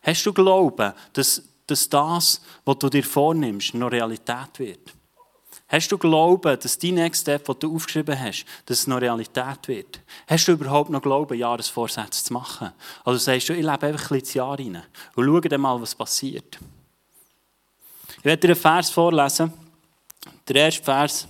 Hast 0.00 0.24
du 0.24 0.32
Glauben, 0.32 0.94
dass, 1.12 1.42
dass 1.66 1.88
das, 1.90 2.40
was 2.64 2.78
du 2.78 2.88
dir 2.88 3.04
vornimmst, 3.04 3.74
noch 3.74 3.92
Realität 3.92 4.58
wird? 4.58 4.94
Hast 5.70 5.92
du 5.92 5.98
Glauben, 5.98 6.58
dass 6.58 6.78
dein 6.78 6.94
Next 6.94 7.22
Step, 7.22 7.44
den 7.44 7.54
du 7.60 7.76
aufgeschrieben 7.76 8.18
hast, 8.18 8.44
dass 8.66 8.80
es 8.80 8.86
noch 8.88 9.00
Realität 9.00 9.68
wird? 9.68 10.00
Hast 10.26 10.48
du 10.48 10.52
überhaupt 10.52 10.90
noch 10.90 11.00
Glauben, 11.00 11.38
Jahresvorsätze 11.38 12.24
zu 12.24 12.32
machen? 12.32 12.72
Oder 13.04 13.18
sagst 13.18 13.48
du, 13.48 13.52
ich 13.52 13.60
lebe 13.60 13.70
einfach 13.70 13.86
ein 13.86 13.96
bisschen 13.96 14.18
ins 14.18 14.34
Jahr 14.34 14.58
rein 14.58 14.82
und 15.14 15.24
schau 15.24 15.40
dann 15.40 15.60
mal, 15.60 15.80
was 15.80 15.94
passiert? 15.94 16.58
Ich 18.18 18.24
werde 18.24 18.40
dir 18.40 18.48
einen 18.48 18.60
Vers 18.60 18.90
vorlesen. 18.90 19.52
Der 20.48 20.56
erste 20.56 20.82
Vers, 20.82 21.28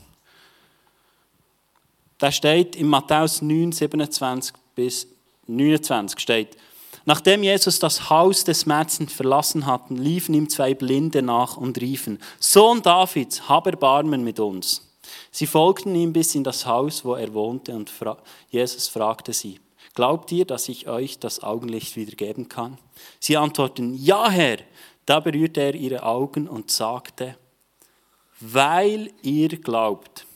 der 2.19 2.33
steht 2.33 2.77
in 2.77 2.87
Matthäus 2.87 3.43
9, 3.43 3.73
27 3.73 4.55
bis 4.75 5.07
29 5.49 6.19
steht, 6.19 6.57
Nachdem 7.05 7.43
Jesus 7.43 7.79
das 7.79 8.11
Haus 8.11 8.45
des 8.45 8.67
Märzens 8.67 9.13
verlassen 9.13 9.67
hatte, 9.67 9.95
liefen 9.95 10.35
ihm 10.35 10.49
zwei 10.49 10.75
Blinde 10.75 11.23
nach 11.23 11.57
und 11.57 11.81
riefen, 11.81 12.19
Sohn 12.39 12.83
Davids, 12.83 13.49
hab 13.49 13.67
Erbarmen 13.67 14.23
mit 14.23 14.39
uns. 14.39 14.87
Sie 15.31 15.47
folgten 15.47 15.95
ihm 15.95 16.13
bis 16.13 16.35
in 16.35 16.45
das 16.45 16.67
Haus, 16.67 17.05
wo 17.05 17.15
er 17.15 17.33
wohnte, 17.33 17.75
und 17.75 17.91
Jesus 18.51 18.89
fragte 18.89 19.33
sie, 19.33 19.61
Glaubt 19.95 20.31
ihr, 20.31 20.45
dass 20.45 20.69
ich 20.69 20.89
euch 20.89 21.19
das 21.19 21.43
Augenlicht 21.43 21.97
wieder 21.97 22.15
geben 22.15 22.49
kann? 22.49 22.79
Sie 23.19 23.37
antworten, 23.37 23.95
ja, 23.95 24.31
Herr. 24.31 24.59
Da 25.05 25.19
berührte 25.19 25.61
er 25.61 25.75
ihre 25.75 26.05
Augen 26.05 26.47
und 26.47 26.71
sagte, 26.71 27.37
weil 28.39 29.11
ihr 29.23 29.49
glaubt, 29.49 30.27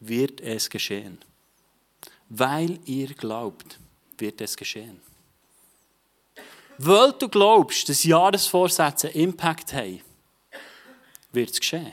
wird 0.00 0.40
es 0.40 0.68
geschehen. 0.68 1.18
Weil 2.28 2.78
ihr 2.84 3.08
glaubt, 3.14 3.78
wird 4.18 4.40
es 4.40 4.56
geschehen. 4.56 5.00
Weil 6.78 7.12
du 7.12 7.28
glaubst, 7.28 7.88
dass 7.88 8.04
Jahresvorsätze 8.04 9.08
Impact 9.08 9.72
haben, 9.72 10.00
wird 11.32 11.50
es 11.50 11.60
geschehen. 11.60 11.92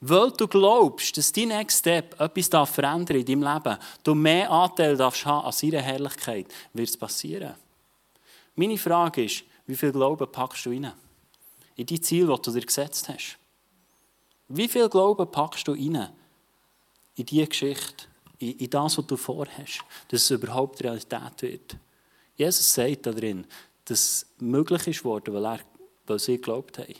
Weil 0.00 0.30
du 0.30 0.46
glaubst, 0.46 1.16
dass 1.16 1.32
dein 1.32 1.48
Next 1.48 1.80
Step 1.80 2.20
etwas 2.20 2.70
verändern 2.70 3.16
in 3.16 3.24
deinem 3.24 3.42
Leben, 3.42 3.78
du 4.04 4.14
mehr 4.14 4.50
Anteil 4.50 4.96
darfst 4.96 5.26
haben 5.26 5.46
an 5.46 5.52
seiner 5.52 5.82
Herrlichkeit, 5.82 6.46
wird 6.72 6.88
es 6.88 6.96
passieren. 6.96 7.54
Meine 8.54 8.78
Frage 8.78 9.24
ist, 9.24 9.44
wie 9.66 9.74
viel 9.74 9.92
Glauben 9.92 10.30
packst 10.30 10.66
du 10.66 10.70
rein? 10.70 10.92
In 11.74 11.86
die 11.86 12.00
Ziele, 12.00 12.34
die 12.36 12.42
du 12.42 12.52
dir 12.52 12.64
gesetzt 12.64 13.08
hast. 13.08 13.38
Wie 14.48 14.68
viel 14.68 14.88
Glauben 14.88 15.30
packst 15.30 15.66
du 15.66 15.72
rein 15.72 16.10
in 17.16 17.26
diese 17.26 17.46
Geschichte, 17.46 18.06
in, 18.38 18.52
in 18.58 18.70
das, 18.70 18.98
was 18.98 19.06
du 19.06 19.16
vorhast, 19.16 19.80
dass 20.08 20.22
es 20.22 20.30
überhaupt 20.30 20.82
Realität 20.82 21.42
wird? 21.42 21.76
Jesus 22.36 22.72
sagt 22.72 23.06
da 23.06 23.12
drin, 23.12 23.46
dass 23.86 24.00
es 24.00 24.26
möglich 24.38 24.86
ist 24.86 25.04
worden, 25.04 25.34
weil, 25.34 25.44
er, 25.44 25.60
weil 26.06 26.18
sie 26.18 26.36
geglaubt 26.36 26.78
haben. 26.78 26.94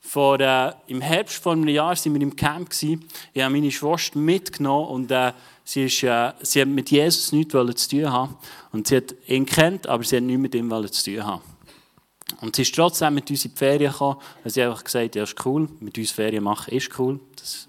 Vor, 0.00 0.40
äh, 0.40 0.72
Im 0.86 1.02
Herbst 1.02 1.42
vor 1.42 1.52
einem 1.52 1.68
Jahr 1.68 1.94
waren 1.94 2.14
wir 2.14 2.22
im 2.22 2.34
Camp. 2.34 2.70
Gewesen. 2.70 3.04
Ich 3.34 3.42
habe 3.42 3.52
meine 3.52 3.70
Schwester 3.70 4.18
mitgenommen 4.18 4.88
und 4.88 5.10
äh, 5.10 5.32
sie, 5.64 5.84
ist, 5.84 6.02
äh, 6.02 6.32
sie 6.40 6.62
hat 6.62 6.68
mit 6.68 6.90
Jesus 6.90 7.32
nichts 7.32 7.52
zu 7.52 7.96
tun 7.96 8.10
haben. 8.10 8.36
Und 8.72 8.86
sie 8.86 8.96
hat 8.96 9.14
ihn 9.26 9.44
kennt, 9.44 9.86
aber 9.86 10.02
sie 10.04 10.16
hat 10.16 10.22
nichts 10.22 10.40
mit 10.40 10.54
ihm 10.54 10.70
zu 10.90 11.04
tun 11.04 11.26
haben. 11.26 11.42
Und 12.40 12.56
sie 12.56 12.62
ist 12.62 12.74
trotzdem 12.74 13.14
mit 13.14 13.30
uns 13.30 13.44
in 13.44 13.50
die 13.50 13.56
Ferien 13.58 13.92
gekommen. 13.92 14.18
Und 14.44 14.50
sie 14.50 14.62
hat 14.62 14.70
einfach 14.70 14.84
gesagt, 14.84 15.14
ja, 15.14 15.24
ist 15.24 15.44
cool, 15.44 15.68
mit 15.80 15.98
uns 15.98 16.10
Ferien 16.10 16.44
machen 16.44 16.72
ist 16.72 16.98
cool. 16.98 17.20
Das 17.36 17.67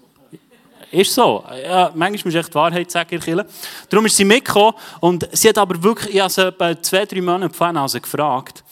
ist 0.90 1.14
so. 1.14 1.44
Ja, 1.62 1.92
manchmal 1.94 2.10
muss 2.10 2.34
ich 2.34 2.40
echt 2.40 2.48
die 2.48 2.54
Wahrheit 2.54 2.90
sagen, 2.90 3.08
ihr 3.12 3.20
Kille. 3.20 3.46
Darum 3.88 4.06
ist 4.06 4.16
sie 4.16 4.24
mitgekommen 4.24 4.74
und 5.00 5.28
sie 5.32 5.48
hat 5.48 5.58
aber 5.58 5.82
wirklich, 5.82 6.14
ich 6.14 6.20
habe 6.20 6.30
sie 6.30 6.46
etwa 6.46 6.82
zwei, 6.82 7.06
drei 7.06 7.20
Monate 7.20 7.54
vorher 7.54 7.80
also 7.80 8.00
gefragt, 8.00 8.64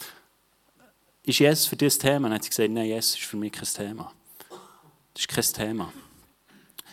ist 1.22 1.38
Jesus 1.38 1.66
für 1.66 1.76
dieses 1.76 1.98
Thema? 1.98 2.28
Dann 2.28 2.36
hat 2.36 2.44
sie 2.44 2.50
gesagt, 2.50 2.70
nein, 2.70 2.86
Jesus 2.86 3.14
ist 3.14 3.24
für 3.24 3.36
mich 3.36 3.52
kein 3.52 3.64
Thema. 3.64 4.10
Das 5.12 5.22
ist 5.22 5.28
kein 5.28 5.66
Thema. 5.66 5.92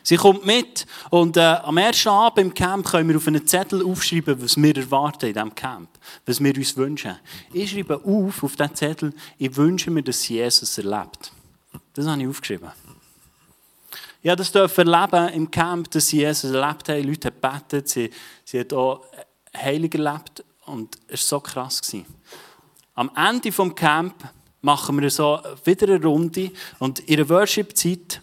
Sie 0.04 0.18
kommt 0.18 0.46
mit 0.46 0.86
und 1.10 1.36
äh, 1.36 1.40
am 1.40 1.78
ersten 1.78 2.10
Abend 2.10 2.38
im 2.38 2.54
Camp 2.54 2.86
können 2.86 3.10
wir 3.10 3.18
auf 3.18 3.28
einen 3.28 3.48
Zettel 3.48 3.84
aufschreiben, 3.84 4.40
was 4.40 4.56
wir 4.56 4.78
erwarten 4.78 5.26
in 5.26 5.34
diesem 5.34 5.56
Camp, 5.56 5.90
was 6.28 6.44
wir 6.44 6.56
uns 6.56 6.78
wünschen. 6.78 7.18
Ich 7.52 7.72
schreibe 7.72 7.96
auf, 8.06 8.44
auf 8.44 8.56
diesen 8.56 8.76
Zettel, 8.76 9.14
ich 9.40 9.56
wünsche 9.56 9.90
mir, 9.90 10.04
dass 10.04 10.28
Jesus 10.28 10.78
erlebt. 10.78 11.32
Das 11.94 12.06
habe 12.06 12.22
ich 12.22 12.28
aufgeschrieben. 12.28 12.70
Ja, 14.26 14.36
das 14.36 14.52
dürfen 14.52 14.88
erleben 14.88 15.34
im 15.36 15.52
Camp, 15.52 15.92
dass 15.92 16.08
sie 16.08 16.22
Jesus 16.22 16.50
erlebt 16.50 16.90
haben. 16.90 17.04
Leute 17.04 17.28
haben 17.28 17.40
gebetet, 17.40 17.88
sie, 17.88 18.10
sie 18.44 18.60
hat 18.60 18.74
auch 18.74 19.06
heilig 19.56 19.94
erlebt 19.94 20.44
und 20.66 20.98
es 21.08 21.32
war 21.32 21.38
so 21.38 21.40
krass. 21.42 21.80
Gewesen. 21.80 22.08
Am 22.96 23.12
Ende 23.16 23.52
des 23.52 23.76
Camp 23.76 24.16
machen 24.62 25.00
wir 25.00 25.12
so 25.12 25.40
wieder 25.64 25.94
eine 25.94 26.04
Runde 26.04 26.52
und 26.80 27.02
in 27.02 27.18
der 27.18 27.30
Worship-Zeit 27.30 28.20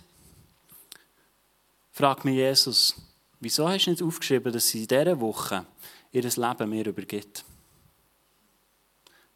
fragt 1.93 2.25
mich 2.25 2.35
Jesus, 2.35 2.97
wieso 3.39 3.69
hast 3.69 3.85
du 3.85 3.91
nicht 3.91 4.03
aufgeschrieben, 4.03 4.53
dass 4.53 4.71
sie 4.71 4.81
in 4.81 4.89
dieser 4.89 5.21
Woche 5.21 5.65
ihr 6.11 6.23
Leben 6.25 6.69
mir 6.69 6.85
übergibt? 6.85 7.45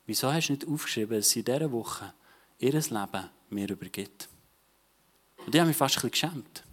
Wieso 0.04 0.32
hast 0.32 0.48
du 0.48 0.54
nicht 0.54 0.66
aufgeschrieben, 0.66 1.16
dass 1.16 1.30
sie 1.30 1.38
in 1.38 1.44
dieser 1.44 1.70
Woche 1.70 2.12
ihr 2.58 2.72
Leben 2.72 3.30
mir 3.50 3.70
übergibt? 3.70 4.28
Und 5.46 5.54
ich 5.54 5.60
habe 5.60 5.68
mich 5.68 5.76
fast 5.76 5.96
ein 5.96 6.10
bisschen 6.10 6.30
geschämt. 6.30 6.64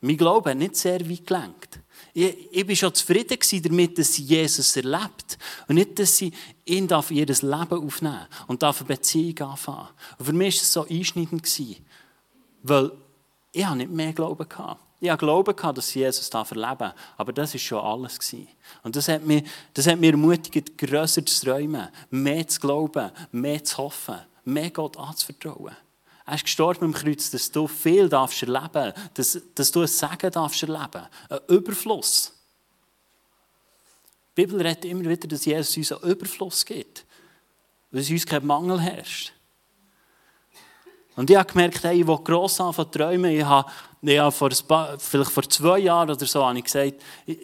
Mein 0.00 0.16
Glaube 0.16 0.50
hat 0.50 0.58
nicht 0.58 0.76
sehr 0.76 1.00
weit 1.08 1.26
gelenkt. 1.26 1.80
Ich, 2.12 2.52
ich 2.52 2.68
war 2.68 2.74
schon 2.76 2.94
zufrieden 2.94 3.38
damit, 3.62 3.98
dass 3.98 4.12
sie 4.14 4.22
Jesus 4.22 4.76
erlebt. 4.76 5.38
Und 5.66 5.76
nicht, 5.76 5.98
dass 5.98 6.16
sie 6.16 6.32
ihn 6.64 6.86
darf 6.86 7.10
ihr 7.10 7.26
Leben 7.26 7.46
aufnehmen 7.48 8.26
und 8.46 8.62
darf 8.62 8.80
eine 8.80 8.88
Beziehung 8.88 9.38
anfangen. 9.50 9.88
Und 10.18 10.26
für 10.26 10.32
mich 10.32 10.56
war 10.56 10.62
es 10.62 10.72
so 10.72 10.86
einschneidend, 10.86 11.82
weil 12.62 12.92
ich 13.52 13.68
nicht 13.70 13.90
mehr 13.90 14.12
Glauben 14.12 14.46
hatte. 14.46 14.80
Ich 15.00 15.10
hatte 15.10 15.24
Glauben, 15.24 15.74
dass 15.74 15.88
sie 15.88 16.00
Jesus 16.00 16.28
erleben 16.28 16.78
darf, 16.78 16.94
aber 17.16 17.32
das 17.32 17.52
war 17.52 17.60
schon 17.60 17.78
alles. 17.78 18.36
Und 18.82 18.96
das 18.96 19.08
hat 19.08 19.24
mich, 19.24 19.44
das 19.72 19.86
hat 19.86 19.98
mich 19.98 20.10
ermutigt, 20.10 20.78
grösser 20.78 21.24
zu 21.24 21.46
träumen, 21.46 21.88
mehr 22.10 22.46
zu 22.46 22.60
glauben, 22.60 23.10
mehr 23.32 23.62
zu 23.64 23.78
hoffen, 23.78 24.16
mehr 24.44 24.70
Gott 24.70 24.96
anzuvertrauen. 24.96 25.76
Er 26.26 26.36
ist 26.36 26.44
gestorben 26.44 26.86
am 26.86 26.92
Kreuz, 26.94 27.30
dass 27.30 27.50
du 27.50 27.66
viel 27.66 28.08
darfst 28.08 28.42
erleben 28.42 28.92
dass, 29.12 29.38
dass 29.54 29.70
du 29.70 29.82
ein 29.82 29.86
Segen 29.86 30.30
darfst 30.30 30.62
erleben 30.62 31.06
Ein 31.28 31.38
Überfluss. 31.48 32.32
Die 34.36 34.42
Bibel 34.42 34.60
redet 34.60 34.84
immer 34.86 35.08
wieder, 35.08 35.28
dass 35.28 35.44
Jesus 35.44 35.76
uns 35.76 35.92
einen 35.92 36.10
Überfluss 36.10 36.64
gibt. 36.64 37.04
Weil 37.90 38.00
es 38.00 38.10
uns 38.10 38.26
kein 38.26 38.44
Mangel 38.46 38.80
herrscht. 38.80 39.32
Und 41.16 41.30
ich 41.30 41.36
habe 41.36 41.50
gemerkt, 41.50 41.84
hey, 41.84 42.00
ich 42.00 42.06
will 42.06 42.18
gross 42.18 42.60
anfangen 42.60 42.90
zu 42.90 42.98
träumen. 42.98 43.30
Ich 43.30 43.44
habe, 43.44 43.70
ich 44.02 44.18
habe 44.18 44.32
vor, 44.32 44.50
vielleicht 44.98 45.30
vor 45.30 45.48
zwei 45.48 45.78
Jahren 45.78 46.10
oder 46.10 46.26
so 46.26 46.44
habe 46.44 46.58
ich 46.58 46.64
gesagt, 46.64 46.94
das 47.26 47.36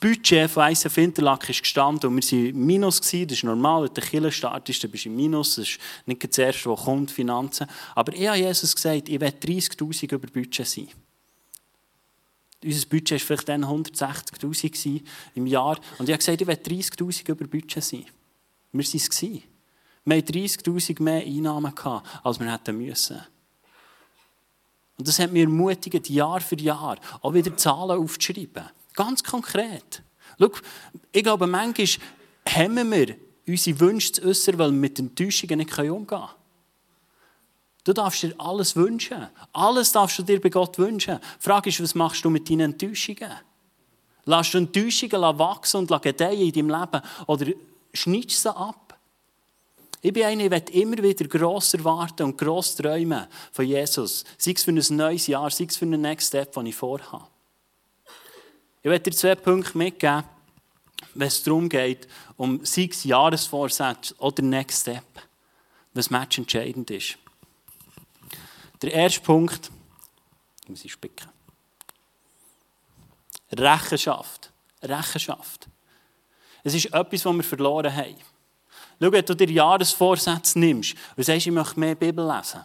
Budget 0.00 0.50
von 0.50 0.70
ISF 0.70 0.96
Interlaken 0.98 1.50
ist 1.50 1.62
gestanden 1.62 2.10
und 2.10 2.30
wir 2.30 2.52
waren 2.52 2.66
Minus. 2.66 3.00
Gewesen. 3.00 3.28
Das 3.28 3.38
ist 3.38 3.44
normal, 3.44 3.84
wenn 3.84 3.94
der 3.94 4.04
Killenstart 4.04 4.68
ist, 4.68 4.82
dann 4.84 4.90
bist 4.90 5.04
du 5.04 5.08
im 5.08 5.16
Minus. 5.16 5.56
Das 5.56 5.68
ist 5.68 5.78
nicht 6.04 6.22
das 6.22 6.38
Erste, 6.38 6.70
was 6.70 6.84
kommt, 6.84 7.10
Finanzen. 7.10 7.66
Aber 7.94 8.12
ich 8.12 8.26
habe 8.26 8.38
Jesus 8.38 8.74
gesagt, 8.74 9.08
ich 9.08 9.20
will 9.20 9.28
30'000 9.28 10.12
über 10.12 10.28
Budget 10.28 10.66
sein. 10.66 10.88
Unser 12.64 12.86
Budget 12.86 13.12
war 13.12 13.18
vielleicht 13.18 13.48
dann 13.48 13.64
160'000 13.64 15.02
im 15.34 15.46
Jahr. 15.46 15.78
Und 15.98 16.08
ich 16.08 16.12
habe 16.12 16.18
gesagt, 16.18 16.40
ich 16.40 16.46
will 16.46 16.54
30'000 16.54 17.30
über 17.30 17.46
Budget 17.46 17.82
sein. 17.82 18.04
Wir 18.72 18.84
waren 18.84 18.96
es. 18.96 19.12
Wir 20.04 20.16
hatten 20.16 20.32
30'000 20.32 21.02
mehr 21.02 21.24
Einnahmen, 21.24 21.74
gehabt, 21.74 22.20
als 22.24 22.38
wir 22.40 22.52
hätten 22.52 22.76
müssen. 22.76 23.20
Und 24.98 25.06
das 25.06 25.18
hat 25.18 25.32
mich 25.32 25.42
ermutigt, 25.42 26.08
Jahr 26.08 26.40
für 26.40 26.56
Jahr 26.56 26.98
auch 27.20 27.34
wieder 27.34 27.56
Zahlen 27.56 27.98
aufzuschreiben. 27.98 28.64
Ganz 28.96 29.22
konkret. 29.22 30.02
Schau, 30.40 30.50
ich 31.12 31.22
glaube, 31.22 31.46
manchmal 31.46 31.86
haben 32.48 32.90
wir 32.90 33.16
unsere 33.46 33.80
Wünsche 33.80 34.12
zu 34.12 34.24
äußern, 34.24 34.58
weil 34.58 34.72
wir 34.72 34.78
mit 34.78 34.98
Enttäuschungen 34.98 35.58
nicht 35.58 35.78
umgehen 35.78 36.06
können. 36.06 36.28
Du 37.84 37.92
darfst 37.92 38.24
dir 38.24 38.34
alles 38.38 38.74
wünschen. 38.74 39.28
Alles 39.52 39.92
darfst 39.92 40.18
du 40.18 40.24
dir 40.24 40.40
bei 40.40 40.48
Gott 40.48 40.76
wünschen. 40.78 41.20
Die 41.20 41.42
Frage 41.42 41.68
ist, 41.68 41.80
was 41.80 41.94
machst 41.94 42.24
du 42.24 42.30
mit 42.30 42.50
deinen 42.50 42.72
Enttäuschungen? 42.72 43.30
Lass 44.24 44.50
du 44.50 44.58
Enttäuschungen 44.58 45.38
wachsen 45.38 45.86
und 45.88 46.02
gedeihen 46.02 46.40
in 46.40 46.52
deinem 46.52 46.80
Leben 46.80 47.02
oder 47.28 47.46
schneidest 47.92 48.44
du 48.44 48.50
sie 48.50 48.56
ab? 48.56 48.98
Ich 50.02 50.12
bin 50.12 50.24
einer, 50.24 50.48
der 50.48 50.74
immer 50.74 51.00
wieder 51.02 51.26
gross 51.26 51.74
erwarten 51.74 52.24
und 52.24 52.38
gross 52.38 52.74
träumen 52.74 53.26
von 53.52 53.64
Jesus. 53.64 54.24
Sei 54.36 54.52
es 54.52 54.64
für 54.64 54.72
ein 54.72 54.96
neues 54.96 55.28
Jahr, 55.28 55.50
sei 55.50 55.66
es 55.68 55.76
für 55.76 55.84
einen 55.84 56.00
Next 56.00 56.28
Step, 56.28 56.52
den 56.52 56.66
ich 56.66 56.74
vorhabe. 56.74 57.35
Ich 58.86 58.90
werde 58.92 59.10
dir 59.10 59.16
zwei 59.16 59.34
Punkte 59.34 59.76
mitgeben, 59.76 60.22
wenn 61.14 61.26
es 61.26 61.42
darum 61.42 61.68
geht, 61.68 62.06
um 62.36 62.64
sechs 62.64 63.02
Jahresvorsätze 63.02 64.14
oder 64.18 64.44
Next 64.44 64.82
Step, 64.82 65.02
was 65.92 66.08
Match 66.08 66.38
entscheidend 66.38 66.88
ist. 66.92 67.18
Der 68.80 68.92
erste 68.92 69.22
Punkt, 69.22 69.72
ich 70.62 70.68
muss 70.68 70.84
ich 70.84 70.92
spicken. 70.92 71.28
Rechenschaft. 73.50 74.52
Rechenschaft. 74.80 75.66
Es 76.62 76.72
ist 76.72 76.94
etwas, 76.94 77.24
was 77.24 77.34
wir 77.34 77.42
verloren 77.42 77.92
haben. 77.92 78.14
Schau, 79.02 79.10
wenn 79.10 79.24
du 79.24 79.34
dir 79.34 79.50
Jahresvorsätze 79.50 80.60
nimmst 80.60 80.94
und 81.16 81.24
sagst, 81.24 81.48
ich 81.48 81.52
möchte 81.52 81.80
mehr 81.80 81.96
Bibel 81.96 82.24
lesen. 82.24 82.64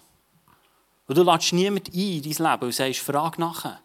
Und 1.07 1.17
du 1.17 1.23
lässt 1.23 1.51
niemand 1.51 1.87
ein 1.87 1.99
in 1.99 2.21
dein 2.21 2.51
Leben 2.51 2.65
und 2.65 2.75
sagst, 2.75 2.99
frag 2.99 3.39
nachher. 3.39 3.81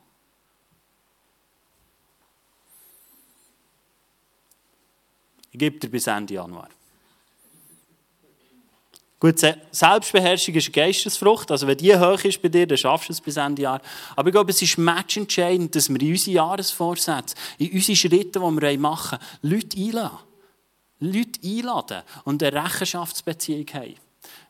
Gebe 5.57 5.79
dir 5.79 5.89
bis 5.89 6.07
Ende 6.07 6.35
Januar. 6.35 6.69
Gut, 9.19 9.39
Selbstbeherrschung 9.39 10.55
ist 10.55 10.67
eine 10.67 10.73
Geistesfrucht. 10.73 11.51
Also, 11.51 11.67
wenn 11.67 11.79
die 11.79 11.97
hoch 11.97 12.23
ist 12.23 12.43
bei 12.43 12.49
dir, 12.49 12.67
dann 12.67 12.77
schaffst 12.77 13.09
du 13.09 13.13
es 13.15 13.21
bis 13.21 13.39
Ende 13.39 13.63
Jahr. 13.63 13.81
Aber 14.15 14.29
ich 14.29 14.33
glaube, 14.33 14.51
es 14.51 14.61
ist 14.61 14.77
matchentscheidend, 14.77 15.75
dass 15.75 15.89
wir 15.89 16.01
in 16.01 16.11
unsere 16.11 16.37
Jahresvorsätze, 16.37 17.35
in 17.57 17.73
unsere 17.73 17.97
Schritte, 17.97 18.39
die 18.39 18.61
wir 18.61 18.79
machen 18.79 19.19
Leute 19.41 19.77
einladen. 19.79 20.19
Leute 21.01 21.41
einladen 21.43 22.03
und 22.25 22.43
eine 22.43 22.65
Rechenschaftsbeziehung 22.65 23.67
haben. 23.73 23.95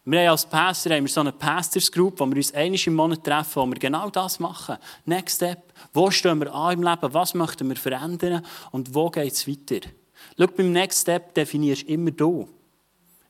Wir 0.05 0.21
haben 0.21 0.29
als 0.29 0.47
Pastor 0.47 0.95
haben 0.95 1.05
wir 1.05 1.11
so 1.11 1.21
eine 1.21 1.33
Pastors 1.33 1.91
Group, 1.91 2.21
wo 2.21 2.27
wir 2.27 2.37
uns 2.37 2.55
einmal 2.55 2.79
im 2.85 2.95
Monat 2.95 3.25
treffen, 3.25 3.63
wo 3.63 3.67
wir 3.67 3.79
genau 3.79 4.09
das 4.11 4.39
machen. 4.39 4.77
Next 5.05 5.37
Step. 5.37 5.73
Wo 5.93 6.11
stehen 6.11 6.41
wir 6.41 6.55
an 6.55 6.75
im 6.75 6.83
Leben? 6.83 7.15
Was 7.15 7.35
möchten 7.35 7.69
wir 7.69 7.77
verändern? 7.77 8.45
Und 8.71 8.95
wo 8.95 9.11
geht 9.11 9.33
es 9.33 9.49
weiter? 9.49 9.89
Schau, 10.39 10.47
beim 10.47 10.73
Next 10.73 11.03
Step 11.03 11.35
definierst 11.35 11.83
du 11.83 11.93
immer 11.93 12.11
du. 12.11 12.49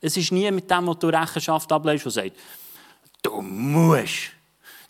Es 0.00 0.16
ist 0.16 0.32
nie 0.32 0.50
mit 0.50 0.70
dem, 0.70 0.86
was 0.86 0.98
du 0.98 1.08
Rechenschaft 1.08 1.70
ablehnst, 1.70 2.04
der 2.04 2.12
sagt, 2.12 2.36
du 3.22 3.40
musst, 3.40 4.32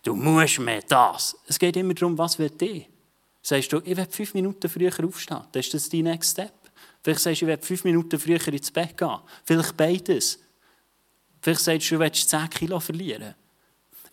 du 0.02 0.14
musst 0.14 0.58
mehr 0.58 0.82
das. 0.82 1.36
Es 1.46 1.58
geht 1.58 1.76
immer 1.76 1.94
darum, 1.94 2.16
was 2.18 2.38
wird 2.38 2.60
dir. 2.60 2.84
Sagst 3.42 3.72
du, 3.72 3.80
ich 3.84 3.96
will 3.96 4.06
fünf 4.10 4.34
Minuten 4.34 4.68
früher 4.68 4.92
aufstehen, 5.04 5.44
dann 5.52 5.60
ist 5.60 5.72
das 5.72 5.88
dein 5.88 6.02
Next 6.02 6.32
Step. 6.32 6.52
Vielleicht 7.02 7.20
sagst 7.20 7.42
du, 7.42 7.46
ich 7.46 7.50
will 7.50 7.58
fünf 7.62 7.84
Minuten 7.84 8.18
früher 8.18 8.48
ins 8.48 8.70
Bett 8.70 8.96
gehen. 8.96 9.18
Vielleicht 9.44 9.76
beides. 9.76 10.40
Vielleicht 11.40 11.60
sagst 11.60 11.90
du, 11.90 11.94
du 11.94 12.00
willst 12.00 12.28
10 12.28 12.50
Kilo 12.50 12.80
verlieren. 12.80 13.36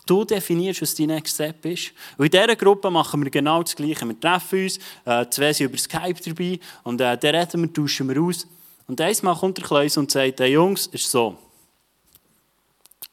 Du 0.06 0.26
definierst, 0.26 0.82
was 0.82 0.96
dein 0.96 1.08
Next 1.08 1.36
Step 1.36 1.66
ist. 1.66 1.92
Und 2.18 2.26
in 2.26 2.32
dieser 2.32 2.56
Gruppe 2.56 2.92
machen 2.92 3.24
wir 3.24 3.32
genau 3.32 3.64
das 3.64 3.76
Gleiche. 3.76 4.06
Wir 4.06 4.20
treffen 4.20 4.64
uns, 4.64 4.80
äh, 5.06 5.26
zwei 5.30 5.54
sind 5.54 5.68
über 5.68 5.78
Skype 5.78 6.16
dabei 6.26 6.60
und 6.84 7.00
äh, 7.00 7.18
dann 7.18 7.36
reden 7.36 7.62
wir, 7.62 7.74
tauschen 7.74 8.10
wir 8.10 8.22
aus. 8.22 8.48
Und 8.88 9.00
einmal 9.00 9.36
kommt 9.36 9.58
der 9.58 9.66
Kleus 9.66 9.98
und 9.98 10.12
sagt, 10.12 10.40
hey 10.42 10.52
Jungs, 10.52 10.88
ist 10.88 11.10
so, 11.10 11.38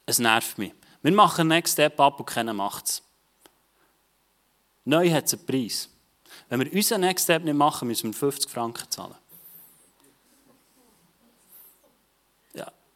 es 0.05 0.19
nervt 0.19 0.57
mich. 0.57 0.73
Wir 1.01 1.13
machen 1.13 1.47
den 1.47 1.55
Next 1.55 1.73
Step 1.73 1.99
ab 1.99 2.19
und 2.19 2.25
keiner 2.25 2.53
macht 2.53 2.85
es. 2.85 3.01
Neu 4.83 5.09
hat 5.11 5.25
es 5.25 5.33
einen 5.33 5.45
Preis. 5.45 5.89
Wenn 6.49 6.59
wir 6.59 6.73
unseren 6.73 7.01
Next 7.01 7.23
Step 7.23 7.43
nicht 7.43 7.53
machen, 7.53 7.87
müssen 7.87 8.11
wir 8.11 8.17
50 8.17 8.51
Franken 8.51 8.89
zahlen. 8.89 9.15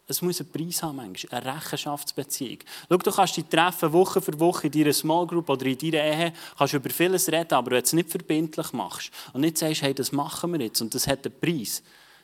Es 0.08 0.22
muss 0.22 0.40
einen 0.40 0.52
Preis 0.52 0.84
haben, 0.84 0.98
manchmal, 0.98 1.42
eine 1.42 1.56
Rechenschaftsbeziehung. 1.56 2.60
Schau, 2.90 2.98
du 2.98 3.12
kannst 3.12 3.38
dich 3.38 3.46
treffen, 3.46 3.92
Woche 3.92 4.22
für 4.22 4.40
Woche 4.40 4.68
in 4.68 4.74
deiner 4.74 4.94
Small 4.94 5.26
Group 5.26 5.50
oder 5.50 5.66
in 5.66 5.78
deiner 5.78 6.04
Ehe, 6.04 6.34
kannst 6.58 6.74
über 6.76 6.90
vieles 6.92 7.28
reden, 7.32 7.54
aber 7.54 7.72
wenn 7.72 7.80
du 7.80 7.86
es 7.86 7.94
nicht 7.94 8.12
verbindlich 8.12 8.72
machst 8.74 9.12
und 9.34 9.42
nicht 9.42 9.58
sagst, 9.58 9.82
hey, 9.82 9.96
das 9.96 10.12
machen 10.12 10.54
wir 10.54 10.62
jetzt 10.62 10.82
und 10.82 10.94
das 10.94 11.08
hat 11.08 11.26
einen 11.26 11.40
Preis, 11.40 11.82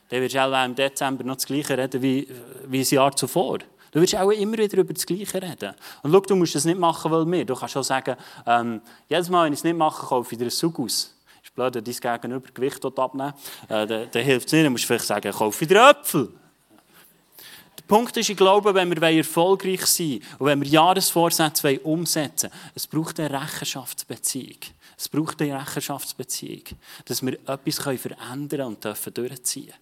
dann 0.08 0.20
wirst 0.20 0.34
du 0.34 0.44
auch 0.44 0.64
im 0.64 0.74
Dezember 0.76 1.24
noch 1.24 1.34
das 1.34 1.46
Gleiche 1.46 1.76
reden 1.76 2.02
wie, 2.02 2.28
wie 2.66 2.80
ein 2.80 2.86
Jahr 2.86 3.16
zuvor. 3.16 3.58
Du 3.90 4.00
wirst 4.00 4.14
auch 4.14 4.30
immer 4.30 4.58
wieder 4.58 4.78
über 4.78 4.92
das 4.92 5.04
Gleiche 5.04 5.42
reden. 5.42 5.74
Und 6.02 6.12
schau, 6.12 6.20
du 6.20 6.36
musst 6.36 6.54
das 6.54 6.64
nicht 6.64 6.78
machen, 6.78 7.10
weil 7.10 7.30
wir. 7.30 7.44
Du 7.44 7.54
kannst 7.54 7.76
auch 7.76 7.82
sagen, 7.82 8.16
ähm, 8.46 8.80
jedes 9.08 9.28
Mal, 9.28 9.46
wenn 9.46 9.52
ich 9.52 9.58
es 9.58 9.64
nicht 9.64 9.76
mache, 9.76 10.06
kaufe 10.06 10.32
ich 10.32 10.38
dir 10.38 10.44
ein 10.44 10.50
Sugus. 10.50 11.14
Ist 11.42 11.54
blöd, 11.54 11.74
dein 11.74 11.84
Gegenüber 11.84 12.48
Gewicht 12.54 12.84
abnehmen 12.84 13.34
äh, 13.68 13.86
dann 13.86 14.22
hilft 14.22 14.46
es 14.46 14.52
nicht. 14.52 14.64
Dann 14.64 14.72
musst 14.72 14.84
du 14.84 14.86
vielleicht 14.86 15.04
sagen, 15.04 15.32
kaufe 15.32 15.64
ich 15.64 15.68
dir 15.68 15.90
Äpfel. 15.90 16.28
Der 17.88 17.96
Punkt 17.96 18.16
ist, 18.16 18.30
ich 18.30 18.36
glaube, 18.36 18.74
wenn 18.74 18.90
wir 18.90 19.02
erfolgreich 19.02 19.84
sein 19.86 20.06
wollen 20.08 20.22
und 20.38 20.46
wenn 20.46 20.60
wir 20.62 20.68
Jahresvorsätze 20.68 21.80
umsetzen 21.80 22.50
wollen, 22.50 22.70
es 22.74 22.86
braucht 22.86 23.20
eine 23.20 23.42
Rechenschaftsbeziehung. 23.42 24.58
Es 24.96 25.08
braucht 25.08 25.42
eine 25.42 25.60
Rechenschaftsbeziehung, 25.60 26.62
dass 27.04 27.22
wir 27.22 27.34
etwas 27.34 27.78
verändern 27.78 28.48
können 28.48 28.62
und 28.62 28.84
dürfen 28.84 29.12
durchziehen 29.12 29.74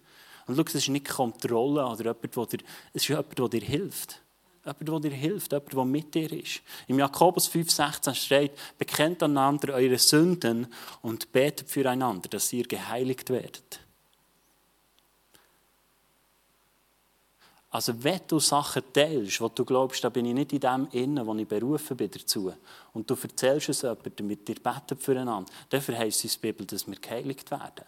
Und 0.47 0.55
schau, 0.55 0.63
das 0.63 0.75
ist 0.75 0.89
nicht 0.89 1.07
Kontrolle 1.07 1.85
oder 1.85 2.03
jemand, 2.03 2.35
der 2.35 2.45
dir, 2.47 2.65
es 2.93 3.03
ist 3.03 3.07
jemand, 3.07 3.37
der 3.37 3.47
dir 3.49 3.61
hilft. 3.61 4.19
Jemand, 4.65 4.87
der 4.87 5.11
dir 5.11 5.15
hilft, 5.15 5.51
jemand, 5.51 5.73
der 5.73 5.85
mit 5.85 6.15
dir 6.15 6.31
ist. 6.33 6.61
Im 6.87 6.99
Jakobus 6.99 7.49
5,16 7.49 8.15
steht, 8.15 8.51
bekennt 8.77 9.23
einander 9.23 9.75
eure 9.75 9.99
Sünden 9.99 10.67
und 11.01 11.31
betet 11.31 11.69
füreinander, 11.69 12.29
dass 12.29 12.51
ihr 12.51 12.65
geheiligt 12.65 13.29
werdet. 13.29 13.79
Also 17.71 17.93
wenn 18.03 18.19
du 18.27 18.37
Sachen 18.39 18.83
teilst, 18.91 19.39
wo 19.39 19.47
du 19.47 19.63
glaubst, 19.63 20.03
da 20.03 20.09
bin 20.09 20.25
ich 20.25 20.33
nicht 20.33 20.51
in 20.51 20.59
dem 20.59 20.87
innen, 20.91 21.25
wo 21.25 21.33
ich 21.35 21.47
berufen 21.47 21.95
bin 21.95 22.11
dazu, 22.11 22.53
und 22.93 23.09
du 23.09 23.15
erzählst 23.15 23.69
es 23.69 23.81
jemandem, 23.81 24.27
mit 24.27 24.45
dir 24.45 24.55
beten 24.55 24.97
füreinander, 24.97 25.49
dann 25.69 25.81
verheißt 25.81 26.23
die 26.23 26.37
Bibel, 26.39 26.65
dass 26.67 26.85
wir 26.85 26.97
geheiligt 26.97 27.49
werden. 27.49 27.85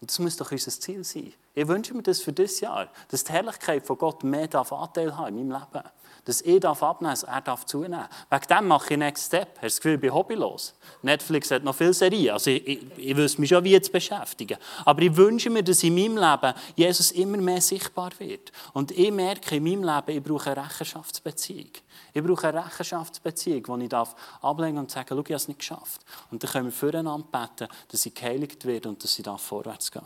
Und 0.00 0.10
das 0.10 0.18
muss 0.18 0.36
doch 0.36 0.50
unser 0.50 0.72
Ziel 0.72 1.04
sein. 1.04 1.32
Ich 1.54 1.68
wünsche 1.68 1.94
mir 1.94 2.02
das 2.02 2.20
für 2.20 2.32
dieses 2.32 2.60
Jahr, 2.60 2.90
dass 3.08 3.22
die 3.22 3.32
Herrlichkeit 3.32 3.86
von 3.86 3.96
Gott 3.96 4.24
mehr 4.24 4.52
Anteil 4.52 5.16
haben 5.16 5.38
in 5.38 5.48
meinem 5.48 5.62
Leben 5.72 5.88
dass 6.24 6.40
ich 6.40 6.60
darf 6.60 6.82
abnehmen 6.82 7.14
darf, 7.14 7.34
er 7.34 7.40
darf 7.40 7.66
zunehmen. 7.66 8.06
Wegen 8.30 8.46
dem 8.48 8.68
mache 8.68 8.94
ich 8.94 8.98
Next 8.98 9.26
Step. 9.26 9.48
Hast 9.56 9.60
du 9.60 9.66
das 9.66 9.76
Gefühl, 9.76 9.94
ich 9.94 10.00
bin 10.00 10.14
hobbylos? 10.14 10.74
Netflix 11.02 11.50
hat 11.50 11.64
noch 11.64 11.74
viele 11.74 11.92
Serien. 11.92 12.32
Also 12.32 12.50
ich, 12.50 12.66
ich, 12.66 12.82
ich 12.96 13.16
wüsste 13.16 13.40
mich 13.40 13.50
schon, 13.50 13.64
wie 13.64 13.80
zu 13.80 13.92
beschäftigen. 13.92 14.58
Aber 14.84 15.02
ich 15.02 15.14
wünsche 15.16 15.50
mir, 15.50 15.62
dass 15.62 15.82
in 15.82 15.94
meinem 15.94 16.16
Leben 16.16 16.54
Jesus 16.76 17.12
immer 17.12 17.36
mehr 17.36 17.60
sichtbar 17.60 18.10
wird. 18.18 18.52
Und 18.72 18.90
ich 18.90 19.10
merke 19.10 19.56
in 19.56 19.64
meinem 19.64 19.84
Leben, 19.84 20.18
ich 20.18 20.22
brauche 20.22 20.50
eine 20.50 20.64
Rechenschaftsbeziehung. 20.64 21.70
Ich 22.12 22.22
brauche 22.22 22.48
eine 22.48 22.64
Rechenschaftsbeziehung, 22.64 23.62
wo 23.66 23.76
ich 23.76 23.88
darf 23.88 24.14
ablegen 24.40 24.78
und 24.78 24.90
sagen, 24.90 25.08
schau, 25.10 25.18
ich 25.18 25.24
habe 25.24 25.34
es 25.34 25.48
nicht 25.48 25.60
geschafft. 25.60 26.00
Und 26.30 26.42
dann 26.42 26.50
können 26.50 26.66
wir 26.66 26.72
füreinander 26.72 27.26
beten, 27.30 27.68
dass 27.88 28.06
ich 28.06 28.14
geheiligt 28.14 28.64
werde 28.64 28.88
und 28.88 29.02
dass 29.02 29.18
ich 29.18 29.26
vorwärts 29.38 29.90
gehen 29.90 30.02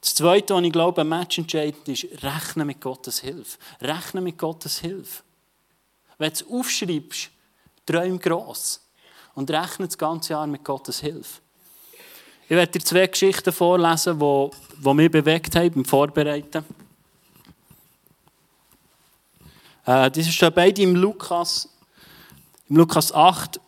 Das 0.00 0.14
Zweite, 0.14 0.54
was 0.54 0.62
ich 0.62 0.72
glaube, 0.72 1.00
ein 1.00 1.08
Match 1.08 1.38
entscheidend 1.38 1.88
ist, 1.88 2.04
rechnen 2.22 2.66
mit 2.66 2.80
Gottes 2.80 3.20
Hilfe. 3.20 3.58
Rechnen 3.80 4.24
mit 4.24 4.38
Gottes 4.38 4.78
Hilfe. 4.78 5.22
Wenn 6.18 6.30
du 6.30 6.34
es 6.34 6.46
aufschreibst, 6.46 7.30
träum 7.86 8.18
gross 8.18 8.80
und 9.34 9.50
rechne 9.50 9.86
das 9.86 9.98
ganze 9.98 10.32
Jahr 10.32 10.46
mit 10.46 10.64
Gottes 10.64 11.00
Hilfe. 11.00 11.40
Ich 12.44 12.56
werde 12.56 12.72
dir 12.72 12.84
zwei 12.84 13.06
Geschichten 13.06 13.52
vorlesen, 13.52 14.18
die, 14.18 14.50
die 14.82 14.94
mich 14.94 15.10
bewegt 15.10 15.54
haben 15.54 15.70
beim 15.70 15.84
Vorbereiten. 15.84 16.64
Äh, 19.84 20.10
das 20.10 20.28
stehen 20.28 20.52
beide 20.54 20.82
im 20.82 20.96
Lukas, 20.96 21.68
im 22.68 22.76
Lukas 22.76 23.12
8, 23.12 23.60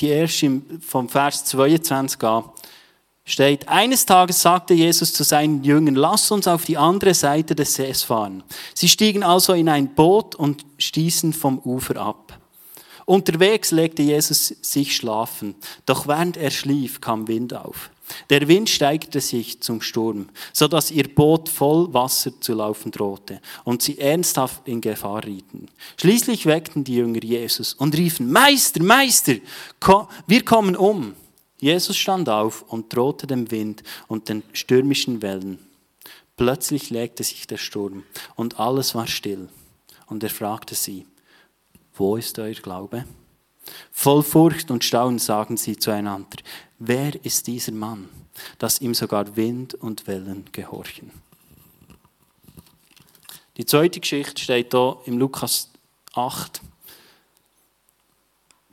die 0.00 0.08
erste 0.08 0.62
vom 0.80 1.08
Vers 1.08 1.44
22 1.44 2.22
an 2.22 2.50
steht, 3.24 3.68
eines 3.68 4.06
Tages 4.06 4.42
sagte 4.42 4.74
Jesus 4.74 5.12
zu 5.12 5.24
seinen 5.24 5.64
Jüngern, 5.64 5.94
lasst 5.94 6.30
uns 6.30 6.46
auf 6.46 6.64
die 6.64 6.76
andere 6.76 7.14
Seite 7.14 7.54
des 7.54 7.74
Sees 7.74 8.02
fahren. 8.02 8.42
Sie 8.74 8.88
stiegen 8.88 9.22
also 9.22 9.54
in 9.54 9.68
ein 9.68 9.94
Boot 9.94 10.34
und 10.34 10.64
stießen 10.78 11.32
vom 11.32 11.58
Ufer 11.58 11.96
ab. 11.96 12.38
Unterwegs 13.06 13.70
legte 13.70 14.02
Jesus 14.02 14.48
sich 14.62 14.96
schlafen, 14.96 15.54
doch 15.84 16.06
während 16.06 16.36
er 16.36 16.50
schlief, 16.50 17.00
kam 17.00 17.28
Wind 17.28 17.52
auf. 17.52 17.90
Der 18.30 18.48
Wind 18.48 18.68
steigerte 18.68 19.20
sich 19.20 19.62
zum 19.62 19.80
Sturm, 19.80 20.28
so 20.52 20.68
dass 20.68 20.90
ihr 20.90 21.14
Boot 21.14 21.48
voll 21.48 21.92
Wasser 21.92 22.38
zu 22.40 22.54
laufen 22.54 22.92
drohte 22.92 23.40
und 23.64 23.82
sie 23.82 23.98
ernsthaft 23.98 24.68
in 24.68 24.80
Gefahr 24.80 25.24
rieten. 25.24 25.68
Schließlich 25.98 26.46
weckten 26.46 26.84
die 26.84 26.96
Jünger 26.96 27.22
Jesus 27.22 27.72
und 27.74 27.96
riefen, 27.96 28.30
Meister, 28.30 28.82
Meister, 28.82 29.34
wir 30.26 30.44
kommen 30.44 30.76
um. 30.76 31.14
Jesus 31.64 31.96
stand 31.96 32.28
auf 32.28 32.60
und 32.60 32.94
drohte 32.94 33.26
dem 33.26 33.50
Wind 33.50 33.84
und 34.06 34.28
den 34.28 34.42
stürmischen 34.52 35.22
Wellen. 35.22 35.66
Plötzlich 36.36 36.90
legte 36.90 37.24
sich 37.24 37.46
der 37.46 37.56
Sturm 37.56 38.02
und 38.34 38.60
alles 38.60 38.94
war 38.94 39.06
still. 39.06 39.48
Und 40.04 40.22
er 40.22 40.28
fragte 40.28 40.74
sie, 40.74 41.06
wo 41.94 42.16
ist 42.16 42.38
euer 42.38 42.52
Glaube? 42.52 43.06
Voll 43.90 44.22
Furcht 44.22 44.70
und 44.70 44.84
Staunen 44.84 45.18
sagen 45.18 45.56
sie 45.56 45.78
zueinander, 45.78 46.36
wer 46.78 47.24
ist 47.24 47.46
dieser 47.46 47.72
Mann, 47.72 48.10
dass 48.58 48.82
ihm 48.82 48.92
sogar 48.92 49.34
Wind 49.34 49.72
und 49.72 50.06
Wellen 50.06 50.44
gehorchen? 50.52 51.12
Die 53.56 53.64
zweite 53.64 54.00
Geschichte 54.00 54.42
steht 54.42 54.72
hier 54.72 54.98
im 55.06 55.16
Lukas 55.16 55.70
8, 56.12 56.60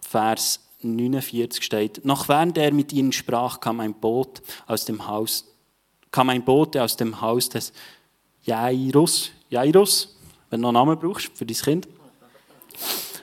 Vers 0.02 0.60
49 0.84 1.64
steht, 1.64 2.06
noch 2.06 2.28
während 2.28 2.58
er 2.58 2.74
mit 2.74 2.94
ihnen 2.94 3.12
sprach, 3.12 3.60
kam 3.60 3.80
ein 3.80 3.94
Boot 3.94 4.42
aus 4.68 4.86
dem 4.86 5.08
Haus, 5.08 5.46
kam 6.12 6.30
ein 6.30 6.44
Bote 6.44 6.84
aus 6.84 6.98
dem 6.98 7.22
Haus 7.22 7.50
des 7.50 7.74
Jairus, 8.44 9.32
Jairus, 9.50 10.18
wenn 10.50 10.62
du 10.62 10.72
noch 10.72 10.80
einen 10.82 10.88
Namen 10.88 11.00
brauchst 11.00 11.32
für 11.36 11.46
dein 11.46 11.58
Kind, 11.58 11.88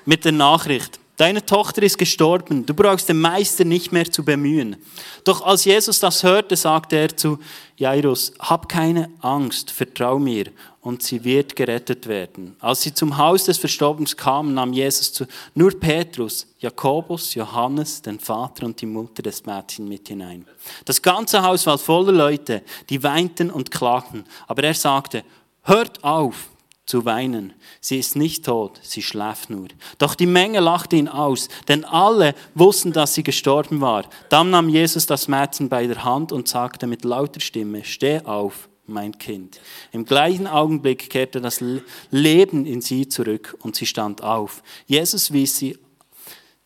mit 0.04 0.24
der 0.24 0.32
Nachricht, 0.32 0.98
Deine 1.18 1.44
Tochter 1.44 1.82
ist 1.82 1.98
gestorben, 1.98 2.64
du 2.64 2.74
brauchst 2.74 3.08
den 3.08 3.20
Meister 3.20 3.64
nicht 3.64 3.90
mehr 3.90 4.08
zu 4.08 4.24
bemühen. 4.24 4.76
Doch 5.24 5.42
als 5.42 5.64
Jesus 5.64 5.98
das 5.98 6.22
hörte, 6.22 6.54
sagte 6.54 6.94
er 6.94 7.16
zu 7.16 7.40
Jairus, 7.76 8.32
hab 8.38 8.68
keine 8.68 9.10
Angst, 9.20 9.72
vertrau 9.72 10.20
mir 10.20 10.52
und 10.80 11.02
sie 11.02 11.24
wird 11.24 11.56
gerettet 11.56 12.06
werden. 12.06 12.54
Als 12.60 12.82
sie 12.82 12.94
zum 12.94 13.16
Haus 13.18 13.46
des 13.46 13.58
Verstorbenen 13.58 14.06
kamen, 14.16 14.54
nahm 14.54 14.72
Jesus 14.72 15.12
zu, 15.12 15.26
nur 15.56 15.72
Petrus, 15.72 16.46
Jakobus, 16.60 17.34
Johannes, 17.34 18.00
den 18.00 18.20
Vater 18.20 18.66
und 18.66 18.80
die 18.80 18.86
Mutter 18.86 19.20
des 19.20 19.44
Mädchens 19.44 19.88
mit 19.88 20.06
hinein. 20.06 20.46
Das 20.84 21.02
ganze 21.02 21.42
Haus 21.42 21.66
war 21.66 21.78
voller 21.78 22.12
Leute, 22.12 22.62
die 22.90 23.02
weinten 23.02 23.50
und 23.50 23.72
klagten. 23.72 24.24
Aber 24.46 24.62
er 24.62 24.74
sagte, 24.74 25.24
hört 25.64 26.04
auf, 26.04 26.48
zu 26.88 27.04
weinen. 27.04 27.52
Sie 27.80 27.98
ist 27.98 28.16
nicht 28.16 28.46
tot, 28.46 28.80
sie 28.82 29.02
schläft 29.02 29.50
nur. 29.50 29.68
Doch 29.98 30.14
die 30.14 30.26
Menge 30.26 30.60
lachte 30.60 30.96
ihn 30.96 31.06
aus, 31.08 31.48
denn 31.68 31.84
alle 31.84 32.34
wussten, 32.54 32.92
dass 32.92 33.14
sie 33.14 33.22
gestorben 33.22 33.82
war. 33.82 34.04
Dann 34.30 34.50
nahm 34.50 34.70
Jesus 34.70 35.04
das 35.06 35.28
Mädchen 35.28 35.68
bei 35.68 35.86
der 35.86 36.02
Hand 36.02 36.32
und 36.32 36.48
sagte 36.48 36.86
mit 36.86 37.04
lauter 37.04 37.40
Stimme, 37.40 37.84
steh 37.84 38.20
auf, 38.20 38.70
mein 38.86 39.18
Kind. 39.18 39.60
Im 39.92 40.06
gleichen 40.06 40.46
Augenblick 40.46 41.10
kehrte 41.10 41.42
das 41.42 41.62
Leben 42.10 42.64
in 42.64 42.80
sie 42.80 43.06
zurück 43.06 43.54
und 43.60 43.76
sie 43.76 43.84
stand 43.84 44.22
auf. 44.22 44.62
Jesus 44.86 45.30
wies, 45.30 45.58
sie, 45.58 45.78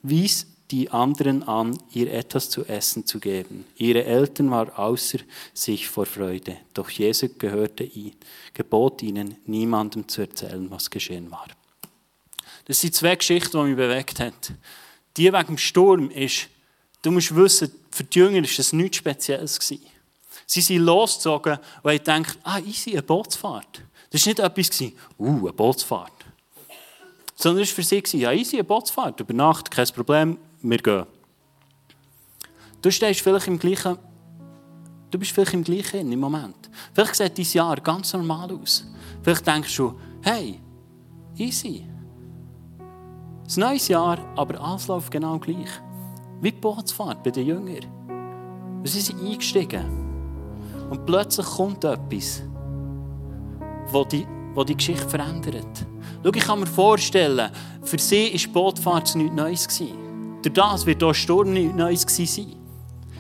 wies 0.03 0.47
die 0.73 0.91
anderen 0.91 1.43
an, 1.43 1.79
ihr 1.93 2.13
etwas 2.13 2.49
zu 2.49 2.65
essen 2.65 3.05
zu 3.05 3.21
geben. 3.21 3.67
Ihre 3.77 4.05
Eltern 4.05 4.51
waren 4.51 4.71
außer 4.71 5.19
sich 5.53 5.87
vor 5.87 6.07
Freude, 6.07 6.57
doch 6.73 6.89
Jesus 6.89 7.31
gehörte 7.39 7.85
ihn, 7.85 8.17
gebot 8.55 9.03
ihnen, 9.03 9.37
niemandem 9.45 10.09
zu 10.09 10.23
erzählen, 10.23 10.71
was 10.71 10.89
geschehen 10.89 11.31
war. 11.31 11.47
Das 12.65 12.81
sind 12.81 12.95
zwei 12.95 13.15
Geschichten, 13.17 13.59
die 13.59 13.65
mich 13.65 13.77
bewegt 13.77 14.19
haben. 14.19 14.33
Die 15.17 15.31
wegen 15.31 15.47
dem 15.47 15.59
Sturm 15.59 16.11
ist, 16.11 16.49
du 17.03 17.11
musst 17.11 17.37
wissen, 17.37 17.71
für 17.91 18.05
die 18.05 18.19
Jünger 18.19 18.43
war 18.43 18.57
das 18.57 18.73
nichts 18.73 18.97
Spezielles. 18.97 19.61
Gewesen. 19.61 19.87
Sie 20.47 20.63
sind 20.63 20.83
losgezogen 20.83 21.59
und 21.83 21.91
haben 21.91 22.23
gedacht, 22.23 22.39
ah, 22.45 22.59
easy, 22.61 22.93
eine 22.93 23.03
Bootsfahrt. 23.03 23.83
Das 24.11 24.25
war 24.27 24.31
nicht 24.31 24.39
etwas, 24.39 24.81
uh, 25.19 25.39
eine 25.39 25.53
Bootsfahrt. 25.53 26.13
Sondern 27.37 27.63
es 27.63 27.71
war 27.71 27.85
für 27.85 28.03
sie, 28.09 28.19
ja, 28.19 28.33
easy, 28.33 28.57
eine 28.57 28.65
Bootsfahrt, 28.65 29.21
über 29.21 29.35
Nacht, 29.35 29.71
kein 29.71 29.87
Problem, 29.89 30.39
wir 30.63 30.79
gehen. 30.79 31.07
Du 32.81 32.91
stehst 32.91 33.21
vielleicht 33.21 33.47
im 33.47 33.59
gleichen, 33.59 33.97
du 35.11 35.19
bist 35.19 35.33
vielleicht 35.33 35.55
im 35.55 35.63
gleichen 35.63 36.11
im 36.11 36.21
Moment. 36.21 36.71
Vielleicht 36.93 37.15
sieht 37.17 37.39
dein 37.39 37.45
Jahr 37.45 37.77
ganz 37.77 38.13
normal 38.13 38.53
aus. 38.53 38.87
Vielleicht 39.23 39.47
denkst 39.47 39.77
du, 39.77 39.95
hey, 40.23 40.61
easy. 41.37 41.87
Ein 42.79 43.61
neues 43.61 43.89
Jahr, 43.89 44.19
aber 44.37 44.61
alles 44.61 44.89
läuft 44.89 45.11
genau 45.11 45.39
gleich. 45.39 45.69
Wie 46.41 46.51
die 46.51 46.59
Bootsfahrt 46.59 47.23
bei 47.23 47.31
den 47.31 47.47
Jüngern. 47.47 47.85
Und 48.79 48.89
sie 48.89 49.01
sind 49.01 49.21
eingestiegen. 49.21 50.03
Und 50.91 51.07
plötzlich 51.07 51.47
kommt 51.47 51.85
etwas, 51.85 52.43
das 53.93 54.09
die, 54.09 54.27
wo 54.55 54.65
die 54.65 54.77
Geschichte 54.77 55.09
verändert. 55.09 55.87
Schau, 56.23 56.31
ich 56.35 56.45
kann 56.45 56.61
mir 56.61 56.67
vorstellen, 56.67 57.51
für 57.83 57.99
sie 57.99 58.31
war 58.33 58.39
die 58.39 58.47
Bootfahrt 58.49 59.15
nichts 59.15 59.35
Neues. 59.35 59.69
Durch 60.43 60.55
das 60.55 60.87
wird 60.87 61.03
auch 61.05 61.15
Sturm 61.15 61.53
nichts 61.53 61.77
Neues 61.77 62.03
sein. 62.03 62.57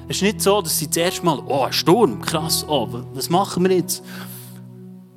Es 0.08 0.16
ist 0.16 0.22
nicht 0.22 0.40
so, 0.40 0.60
dass 0.60 0.78
sie 0.78 0.90
zuerst 0.90 1.22
mal, 1.22 1.40
oh, 1.46 1.68
Sturm, 1.70 2.20
krass, 2.20 2.66
oh, 2.68 2.88
was 3.14 3.30
machen 3.30 3.62
wir 3.62 3.76
jetzt? 3.76 4.02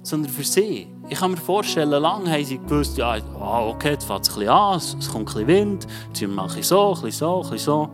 Sondern 0.03 0.31
für 0.31 0.43
sie. 0.43 0.87
Ich 1.09 1.19
kann 1.19 1.31
mir 1.31 1.37
vorstellen, 1.37 1.89
lange 1.89 2.31
haben 2.31 2.45
sie 2.45 2.59
gewusst, 2.59 2.97
ja, 2.97 3.17
oh, 3.39 3.71
okay, 3.73 3.91
jetzt 3.91 4.05
fängt 4.05 4.21
es 4.21 4.29
ein 4.29 4.35
bisschen 4.35 4.49
an, 4.49 4.77
es 4.77 5.09
kommt 5.11 5.15
ein 5.15 5.25
bisschen 5.25 5.47
Wind, 5.47 5.87
jetzt 6.13 6.31
mache 6.31 6.59
ich 6.59 6.67
so, 6.67 6.93
ein 6.93 7.01
bisschen 7.01 7.11
so, 7.11 7.35
ein 7.35 7.41
bisschen 7.41 7.59
so. 7.59 7.89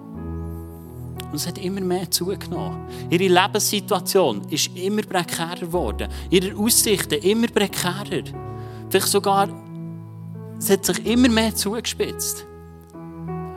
Und 1.31 1.35
es 1.35 1.47
hat 1.47 1.57
immer 1.59 1.79
mehr 1.79 2.11
zugenommen. 2.11 2.85
Ihre 3.09 3.33
Lebenssituation 3.33 4.41
ist 4.49 4.75
immer 4.75 5.01
prekärer 5.01 5.55
geworden. 5.61 6.09
Ihre 6.29 6.57
Aussichten 6.57 7.19
immer 7.23 7.47
prekärer. 7.47 8.23
Vielleicht 8.89 9.07
sogar, 9.07 9.47
es 10.59 10.69
hat 10.69 10.85
sich 10.85 11.05
immer 11.05 11.29
mehr 11.29 11.55
zugespitzt. 11.55 12.45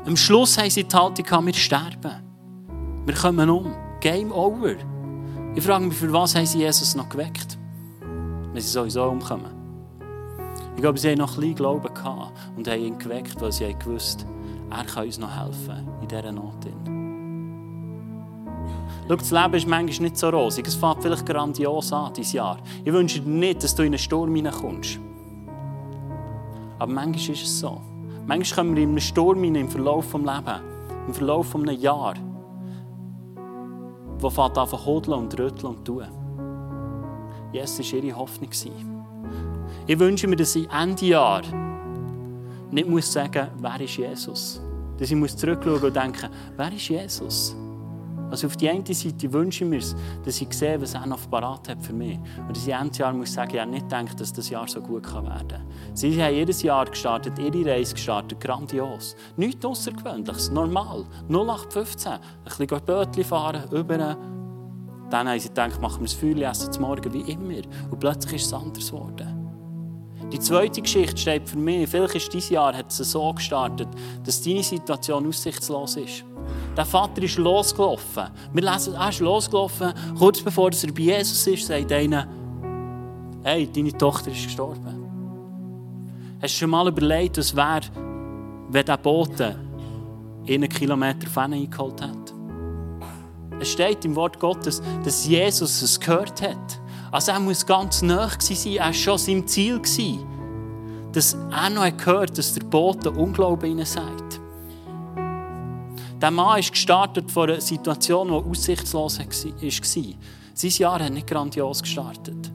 Am 0.07 0.17
Schluss 0.17 0.59
haben 0.59 0.71
sie 0.71 0.85
die 0.85 0.95
Haltung, 0.95 1.47
wir 1.47 1.55
sterben. 1.55 2.23
Wir 3.07 3.15
kommen 3.15 3.49
um. 3.49 3.75
Game 4.01 4.33
over. 4.33 4.75
Ich 5.55 5.65
frage 5.65 5.87
mich, 5.87 5.97
für 5.97 6.13
was 6.13 6.35
haben 6.35 6.45
sie 6.45 6.59
Jesus 6.59 6.95
noch 6.95 7.09
geweckt? 7.09 7.57
Wenn 8.53 8.61
sie 8.61 8.69
sowieso 8.69 9.05
umkommen. 9.05 9.51
Ich 10.77 10.83
glaube, 10.83 10.99
sie 10.99 11.11
haben 11.11 11.19
noch 11.19 11.39
ein 11.39 11.55
Glauben 11.55 11.95
gehabt 11.95 12.33
und 12.57 12.69
haben 12.69 12.83
ihn 12.83 12.99
geweckt, 12.99 13.41
weil 13.41 13.53
sie 13.53 13.75
gewusst 13.75 14.27
er 14.71 14.85
kann 14.85 15.07
uns 15.07 15.19
noch 15.19 15.31
helfen 15.31 15.89
in 16.03 16.09
dieser 16.09 16.33
Not. 16.33 16.67
Schau, 19.07 19.17
das 19.17 19.31
Leben 19.31 19.55
ist 19.55 19.69
manchmal 19.69 20.09
nicht 20.09 20.17
so 20.17 20.29
rosig. 20.31 20.67
Es 20.67 20.75
fängt 20.75 21.03
vielleicht 21.03 21.27
grandios 21.27 21.93
an, 21.93 22.13
dieses 22.15 22.33
Jahr. 22.33 22.59
Ich 22.85 22.93
wünsche 22.93 23.21
dir 23.21 23.29
nicht, 23.29 23.63
dass 23.63 23.75
du 23.75 23.83
in 23.83 23.89
einen 23.89 23.99
Sturm 23.99 24.35
hineinkommst. 24.35 24.99
Aber 26.79 26.93
manchmal 26.93 27.37
ist 27.37 27.45
es 27.45 27.61
so. 27.61 27.81
Manchmal 28.27 28.57
kommen 28.57 28.77
wir 28.77 28.83
in 28.83 28.91
einen 28.91 29.01
Sturm 29.01 29.43
hinein 29.43 29.63
im 29.63 29.69
Verlauf 29.69 30.13
des 30.13 30.21
Lebens, 30.21 30.61
im 31.07 31.15
Verlauf 31.15 31.55
eines 31.55 31.83
Jahres, 31.83 32.21
wo 34.19 34.31
fängt 34.31 34.59
an 34.59 34.69
zu 34.69 34.85
hodeln 34.87 35.19
und 35.19 35.39
rütteln 35.39 35.75
und 35.75 35.85
tun. 35.85 36.07
Jesus 37.53 37.93
war 37.93 38.03
ihre 38.03 38.17
Hoffnung. 38.17 38.51
Ich 39.87 39.99
wünsche 39.99 40.27
mir, 40.27 40.37
dass 40.37 40.57
ich 40.57 40.71
Ende 40.71 41.07
Jahr 41.07 41.43
nicht 42.75 42.89
muss 42.89 43.13
sagen 43.13 43.49
wer 43.59 43.81
ist 43.81 43.97
Jesus? 43.97 44.61
Dass 44.99 45.11
ich 45.11 45.17
zurückschauen 45.37 45.81
und 45.81 45.95
denken, 45.95 46.29
wer 46.57 46.73
ist 46.73 46.89
Jesus? 46.89 47.55
Also 48.31 48.47
auf 48.47 48.57
die 48.57 48.69
eine 48.69 48.83
Seite 48.95 49.33
wünsche 49.33 49.65
ich 49.65 49.71
mir, 49.71 49.81
dass 50.25 50.41
ich 50.41 50.53
sehe, 50.53 50.81
was 50.81 50.95
er 50.95 51.07
noch 51.07 51.31
parat 51.31 51.69
hat 51.69 51.83
für 51.83 51.93
mich. 51.93 52.19
Und 52.47 52.57
dass 52.57 52.67
ich 52.67 52.73
Ende 52.73 52.97
Jahr 52.97 53.13
muss 53.13 53.33
sagen, 53.33 53.55
ich 53.55 53.61
habe 53.61 53.71
nicht 53.71 53.89
gedacht, 53.89 54.21
dass 54.21 54.33
das 54.33 54.51
Jahr 54.51 54.67
so 54.69 54.81
gut 54.81 55.13
werden 55.13 55.49
kann. 55.49 55.63
Sie 55.95 56.21
haben 56.23 56.35
jedes 56.35 56.63
Jahr 56.63 56.85
gestartet, 56.87 57.39
ihre 57.39 57.71
Reise 57.71 57.95
gestartet, 57.95 58.41
grandios. 58.41 59.17
Nichts 59.37 59.65
Außergewöhnliches, 59.65 60.51
normal. 60.51 61.07
0815. 61.29 62.13
Ein 62.13 62.21
bisschen 62.45 62.85
Bötchen 62.85 63.25
fahren, 63.25 63.63
über. 63.71 64.17
Dann 65.11 65.29
haben 65.29 65.39
sie 65.39 65.49
gedacht, 65.49 65.81
machen 65.81 66.01
wir 66.01 66.07
das 66.07 66.15
Feuer, 66.15 66.51
essen 66.51 66.73
zum 66.73 66.83
Morgen 66.83 67.13
wie 67.13 67.31
immer. 67.31 67.63
Und 67.91 68.01
plötzlich 68.01 68.35
ist 68.35 68.47
es 68.47 68.53
anders 68.53 68.91
geworden. 68.91 69.34
Die 70.35 70.41
zweite 70.41 70.83
Geschichte 70.83 71.17
steht 71.17 71.49
für 71.49 71.57
mich, 71.57 71.89
vielleicht 71.89 72.17
ist 72.17 72.35
dieses 72.35 72.51
Jahr 72.51 72.77
hat 72.77 72.91
es 72.91 72.97
so 72.97 73.33
gestartet, 73.33 73.87
dass 74.25 74.43
deine 74.43 74.65
Situation 74.65 75.29
aussichtslos 75.29 75.95
ist. 75.95 76.25
Der 76.77 76.85
Vater 76.85 77.23
ist 77.23 77.39
losgelaufen. 77.39 78.25
Wir 78.53 78.63
lesen, 78.63 78.95
er 78.95 79.11
ist 79.11 79.21
losgelaufen. 79.21 79.93
Kurz 80.19 80.43
bevor 80.43 80.73
er 80.73 80.93
bei 80.93 81.03
Jesus 81.03 81.47
ist, 81.47 81.69
sagt 81.69 81.93
einer, 81.93 82.27
hey, 83.45 83.71
deine 83.73 83.97
Tochter 83.97 84.33
ist 84.33 84.43
gestorben. 84.43 85.07
Hast 86.43 86.55
du 86.55 86.59
schon 86.59 86.71
mal 86.71 86.89
überlegt, 86.89 87.39
was 87.39 87.55
wäre, 87.55 87.83
wenn 88.71 88.87
der 88.87 88.97
Bote 88.97 89.57
einen 90.49 90.69
Kilometer 90.69 91.29
von 91.29 91.53
eingeholt 91.53 92.03
hat? 92.03 92.35
Es 93.61 93.71
steht 93.71 94.05
im 94.05 94.17
Wort 94.17 94.41
Gottes, 94.41 94.83
dass 95.05 95.29
Jesus 95.29 95.81
es 95.81 96.01
gehört 96.01 96.43
hat. 96.43 96.81
Also 97.15 97.31
er 97.31 97.39
muss 97.39 97.65
ganz 97.65 98.03
nah 98.03 98.29
sein, 98.41 98.73
er 98.73 98.87
war 98.87 98.93
schon 98.93 99.19
seinem 99.19 99.47
Ziel. 99.47 99.81
Dass 101.13 101.35
er 101.49 101.71
noch 101.71 101.97
gehört 101.97 102.37
dass 102.37 102.55
der 102.55 102.65
Bote 102.65 103.09
Unglauben 103.13 103.71
ihnen 103.71 103.87
sagt. 103.87 104.41
Der 106.21 106.33
Mann 106.33 106.59
ist 106.59 106.73
gestartet 106.73 107.31
vor 107.31 107.45
einer 107.45 107.61
Situation, 107.61 108.27
die 108.27 108.51
aussichtslos 108.51 109.21
war. 109.21 109.27
Sein 109.31 110.71
Jahr 110.71 111.05
hat 111.05 111.13
nicht 111.13 111.29
grandios 111.29 111.83
gestartet. 111.83 112.51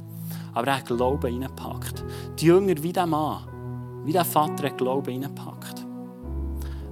Aber 0.53 0.67
er 0.67 0.79
hat 0.79 0.87
Glauben 0.87 1.23
reingepackt. 1.23 2.03
Die 2.37 2.47
Jünger 2.47 2.83
wie 2.83 2.91
der 2.91 3.07
Mann, 3.07 3.43
wie 4.03 4.11
der 4.11 4.25
Vater 4.25 4.65
hat 4.65 4.77
Glauben 4.77 5.07
reingepackt. 5.07 5.85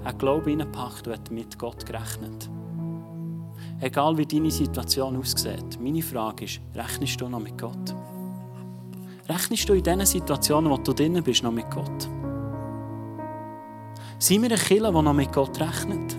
Er 0.03 0.11
hat 0.11 0.19
Glauben 0.19 0.45
reingepackt 0.45 1.05
und 1.05 1.13
hat 1.13 1.31
mit 1.31 1.59
Gott 1.59 1.85
gerechnet. 1.85 2.49
Egal 3.79 4.17
wie 4.17 4.25
deine 4.25 4.49
Situation 4.49 5.17
aussieht, 5.17 5.79
meine 5.79 6.01
Frage 6.01 6.45
ist, 6.45 6.59
rechnest 6.73 7.21
du 7.21 7.29
noch 7.29 7.39
mit 7.39 7.59
Gott? 7.59 7.95
Rechnest 9.29 9.69
du 9.69 9.73
in 9.73 9.83
diesen 9.83 10.05
Situationen, 10.05 10.71
wo 10.71 10.77
du 10.77 10.93
drin 10.93 11.21
bist, 11.23 11.43
noch 11.43 11.51
mit 11.51 11.69
Gott? 11.69 12.09
Sind 14.17 14.41
wir 14.41 14.51
ein 14.51 14.57
Killer, 14.57 14.91
der 14.91 15.01
noch 15.03 15.13
mit 15.13 15.31
Gott 15.31 15.59
rechnet? 15.59 16.17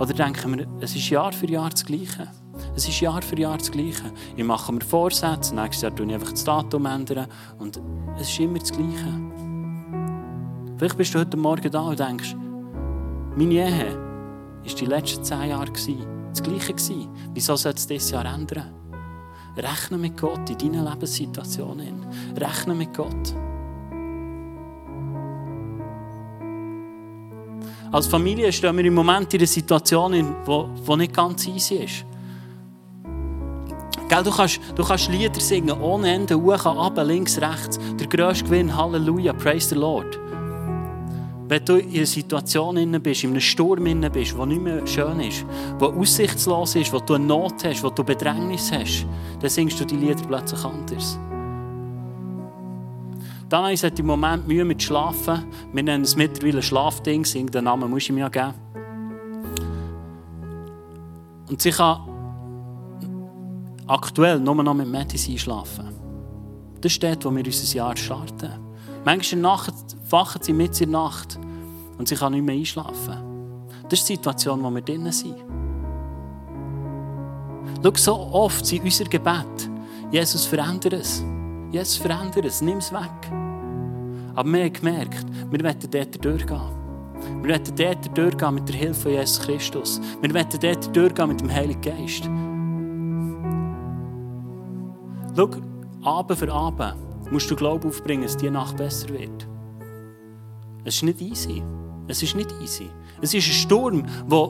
Oder 0.00 0.14
denken 0.14 0.56
wir, 0.56 0.66
es 0.80 0.96
ist 0.96 1.10
Jahr 1.10 1.32
für 1.32 1.50
Jahr 1.50 1.68
das 1.68 1.84
Gleiche? 1.84 2.28
Es 2.74 2.88
ist 2.88 2.98
Jahr 3.00 3.20
für 3.20 3.38
Jahr 3.38 3.58
das 3.58 3.70
Gleiche. 3.70 4.10
Ich 4.34 4.44
mache 4.44 4.72
mir 4.72 4.80
Vorsätze, 4.80 5.54
nächstes 5.54 5.82
Jahr 5.82 5.90
ändere 5.90 6.06
ich 6.06 6.14
einfach 6.14 6.30
das 6.30 6.44
Datum 6.44 6.86
ändern 6.86 7.26
und 7.58 7.78
es 8.16 8.30
ist 8.30 8.40
immer 8.40 8.58
das 8.58 8.72
Gleiche. 8.72 9.20
Vielleicht 10.78 10.96
bist 10.96 11.14
du 11.14 11.18
heute 11.18 11.36
Morgen 11.36 11.70
da 11.70 11.80
und 11.82 11.98
denkst, 11.98 12.34
meine 13.36 13.52
Ehe 13.52 13.96
war 13.96 14.74
die 14.74 14.86
letzten 14.86 15.24
zehn 15.24 15.50
Jahre 15.50 15.72
das 16.30 16.42
Gleiche. 16.42 16.74
Wieso 17.34 17.56
soll 17.56 17.72
es 17.72 17.86
dieses 17.86 18.10
Jahr 18.10 18.24
ändern? 18.24 18.74
Rechne 19.56 19.98
mit 19.98 20.16
Gott 20.16 20.48
in 20.50 20.58
deinen 20.58 20.84
Lebenssituationen. 20.84 22.06
Rechne 22.36 22.74
mit 22.74 22.94
Gott. 22.94 23.34
Als 27.90 28.06
Familie 28.06 28.52
stehen 28.52 28.76
wir 28.76 28.84
im 28.84 28.94
Moment 28.94 29.32
in 29.32 29.40
einer 29.40 29.46
Situation, 29.46 30.12
die 30.12 30.96
nicht 30.96 31.14
ganz 31.14 31.46
easy 31.46 31.76
ist. 31.76 32.04
Gell, 34.08 34.22
du, 34.22 34.30
kannst, 34.30 34.60
du 34.74 34.84
kannst 34.84 35.08
Lieder 35.08 35.40
singen 35.40 35.78
ohne 35.80 36.12
Ende, 36.12 36.34
hoch, 36.34 36.64
runter, 36.64 37.04
links, 37.04 37.38
rechts. 37.40 37.78
Der 37.98 38.06
grösste 38.06 38.44
Gewinn, 38.44 38.74
Halleluja, 38.74 39.32
praise 39.32 39.68
the 39.68 39.74
Lord. 39.74 40.18
Wenn 41.48 41.64
du 41.64 41.76
in 41.76 41.96
einer 41.96 42.04
Situation 42.04 42.74
bist, 43.02 43.24
in 43.24 43.30
einem 43.30 43.40
Sturm 43.40 43.84
bist, 44.12 44.36
der 44.36 44.46
nicht 44.46 44.60
mehr 44.60 44.86
schön 44.86 45.20
ist, 45.20 45.46
der 45.80 45.88
aussichtslos 45.88 46.76
ist, 46.76 46.92
wo 46.92 46.98
du 46.98 47.14
eine 47.14 47.24
Not 47.24 47.64
hast, 47.64 47.82
wo 47.82 47.88
du 47.88 48.04
Bedrängnis 48.04 48.70
hast, 48.70 49.06
dann 49.40 49.48
singst 49.48 49.80
du 49.80 49.86
die 49.86 49.96
Lieder 49.96 50.22
plötzlich 50.26 50.62
anders. 50.62 51.18
Dann 53.48 53.62
habe 53.62 53.72
ich 53.72 53.82
im 53.82 54.06
Moment 54.06 54.46
Mühe 54.46 54.62
mit 54.62 54.82
Schlafen. 54.82 55.46
Wir 55.72 55.82
nennen 55.82 56.04
es 56.04 56.16
mittlerweile 56.16 56.62
Schlafding. 56.62 57.24
Den 57.50 57.64
Namen 57.64 57.88
muss 57.88 58.02
ich 58.02 58.12
mir 58.12 58.20
ja 58.20 58.28
geben. 58.28 58.52
Und 61.48 61.62
sie 61.62 61.70
kann 61.70 62.00
aktuell 63.86 64.38
nur 64.38 64.62
noch 64.62 64.74
mit 64.74 64.86
Medizin 64.86 65.38
schlafen. 65.38 65.88
Das 66.82 66.92
ist 66.92 67.02
dort, 67.02 67.24
wo 67.24 67.34
wir 67.34 67.44
unser 67.44 67.74
Jahr 67.74 67.96
starten. 67.96 68.67
Manchmal 69.04 69.40
Nacht 69.40 69.74
wachen 70.10 70.42
sie 70.42 70.52
mit 70.52 70.80
in 70.80 70.90
der 70.90 71.00
Nacht 71.00 71.38
und 71.98 72.08
sie 72.08 72.16
kann 72.16 72.32
nicht 72.32 72.44
mehr 72.44 72.54
einschlafen. 72.54 73.16
Das 73.88 74.00
ist 74.00 74.08
die 74.08 74.14
Situation, 74.14 74.58
in 74.58 74.64
der 74.64 74.74
wir 74.74 74.82
drinnen 74.82 75.12
sind. 75.12 75.36
Schau, 77.82 77.92
so 77.94 78.14
oft 78.32 78.66
sind 78.66 78.84
unsere 78.84 79.08
Gebete, 79.08 79.70
Jesus, 80.10 80.44
verändere 80.44 80.96
es. 80.96 81.24
Jesus, 81.70 81.96
verändere 81.96 82.46
es, 82.46 82.60
nimm 82.60 82.78
es 82.78 82.92
weg. 82.92 83.30
Aber 84.34 84.52
wir 84.52 84.64
haben 84.64 84.72
gemerkt, 84.72 85.26
wir 85.50 85.64
wollen 85.64 85.90
dort 85.90 86.24
durchgehen. 86.24 86.60
Wir 87.42 87.50
wollen 87.50 87.76
dort 87.76 88.18
durchgehen 88.18 88.54
mit 88.54 88.68
der 88.68 88.76
Hilfe 88.76 89.00
von 89.00 89.12
Jesus 89.12 89.40
Christus. 89.40 90.00
Wir 90.20 90.34
wollen 90.34 90.46
dort 90.60 90.96
durchgehen 90.96 91.28
mit 91.28 91.40
dem 91.40 91.52
Heiligen 91.52 91.80
Geist. 91.80 92.28
Schau, 95.36 95.50
Abend 96.02 96.38
für 96.38 96.52
Abend 96.52 97.07
musst 97.30 97.50
du 97.50 97.56
Glauben 97.56 97.88
aufbringen, 97.88 98.22
dass 98.22 98.36
die 98.36 98.50
Nacht 98.50 98.76
besser 98.76 99.08
wird. 99.10 99.46
Es 100.84 100.96
ist 100.96 101.02
nicht 101.02 101.20
easy. 101.20 101.62
Es 102.06 102.22
ist 102.22 102.34
nicht 102.34 102.54
easy. 102.62 102.88
Es 103.20 103.34
ist 103.34 103.46
ein 103.46 103.52
Sturm, 103.52 104.04
der, 104.30 104.48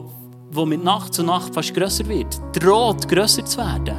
der 0.55 0.65
mit 0.65 0.83
Nacht 0.83 1.13
zu 1.13 1.23
Nacht 1.23 1.53
fast 1.53 1.73
grösser 1.73 2.07
wird. 2.07 2.39
Droht, 2.53 3.07
grösser 3.07 3.43
zu 3.43 3.57
werden. 3.57 3.97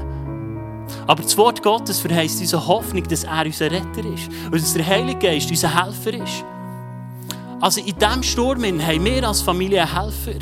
Aber 1.06 1.22
das 1.22 1.36
Wort 1.36 1.62
Gottes 1.62 2.00
verheißt 2.00 2.40
unsere 2.40 2.66
Hoffnung, 2.66 3.04
dass 3.04 3.24
er 3.24 3.44
unser 3.44 3.70
Retter 3.70 4.04
ist. 4.14 4.28
Und 4.46 4.54
dass 4.54 4.74
der 4.74 4.86
Heilige 4.86 5.18
Geist 5.18 5.50
unser 5.50 5.84
Helfer 5.84 6.14
ist. 6.14 6.44
Also 7.60 7.80
in 7.80 7.94
diesem 7.98 8.22
Sturm 8.22 8.64
haben 8.64 9.04
wir 9.04 9.28
als 9.28 9.42
Familie 9.42 9.82
einen 9.82 10.02
Helfer. 10.02 10.38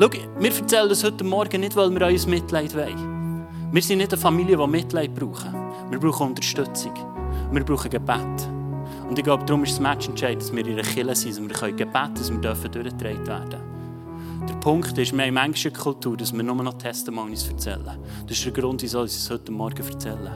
Schau, 0.00 0.08
wir 0.38 0.56
erzählen 0.56 0.88
das 0.88 1.04
heute 1.04 1.24
Morgen 1.24 1.60
nicht, 1.60 1.76
weil 1.76 1.90
wir 1.90 2.00
euer 2.06 2.28
Mitleid 2.28 2.74
wollen. 2.74 3.46
Wir 3.72 3.82
sind 3.82 3.98
nicht 3.98 4.12
eine 4.12 4.20
Familie, 4.20 4.56
die 4.56 4.66
Mitleid 4.66 5.14
brauchen. 5.14 5.54
Wir 5.90 5.98
brauchen 5.98 6.28
Unterstützung. 6.28 7.17
Wir 7.50 7.64
brauchen 7.64 7.90
Gebet. 7.90 8.48
Und 9.08 9.18
ich 9.18 9.24
glaube, 9.24 9.44
darum 9.44 9.64
ist 9.64 9.72
das 9.72 9.80
Match 9.80 10.08
entscheidend, 10.08 10.42
dass 10.42 10.52
wir 10.52 10.66
in 10.66 10.74
einer 10.74 10.82
Kirche 10.82 11.16
sind, 11.16 11.34
dass 11.34 11.40
wir 11.40 11.48
können 11.48 11.76
Gebet, 11.76 12.10
dass 12.14 12.30
wir 12.30 12.38
dürfen 12.38 12.70
durchgetragen 12.70 13.26
werden. 13.26 13.60
Der 14.46 14.54
Punkt 14.56 14.96
ist, 14.98 15.16
wir 15.16 15.24
haben 15.24 15.36
eine 15.38 15.54
Kultur, 15.72 16.16
dass 16.16 16.32
wir 16.32 16.42
nur 16.42 16.62
noch 16.62 16.74
Testimonies 16.74 17.48
erzählen. 17.48 17.98
Das 18.26 18.36
ist 18.36 18.44
der 18.44 18.52
Grund, 18.52 18.82
wieso 18.82 19.04
ich 19.04 19.12
es 19.12 19.30
heute 19.30 19.50
Morgen 19.50 19.82
erzählen. 19.82 20.30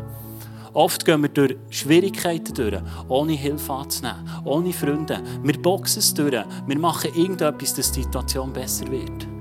Oft 0.75 1.05
gehen 1.05 1.21
wir 1.21 1.29
durch 1.29 1.57
Schwierigkeiten 1.69 2.55
durch, 2.55 2.83
ohne 3.09 3.33
Hilfe 3.33 3.73
anzunehmen, 3.73 4.27
ohne 4.45 4.73
Freunde. 4.73 5.21
Wir 5.43 5.61
boxen 5.61 5.99
es 5.99 6.15
durch. 6.15 6.33
Wir 6.67 6.79
machen 6.79 7.11
irgendetwas, 7.15 7.75
dass 7.75 7.93
die 7.93 8.03
Situation 8.03 8.53
besser 8.55 8.91
wird. 8.91 9.32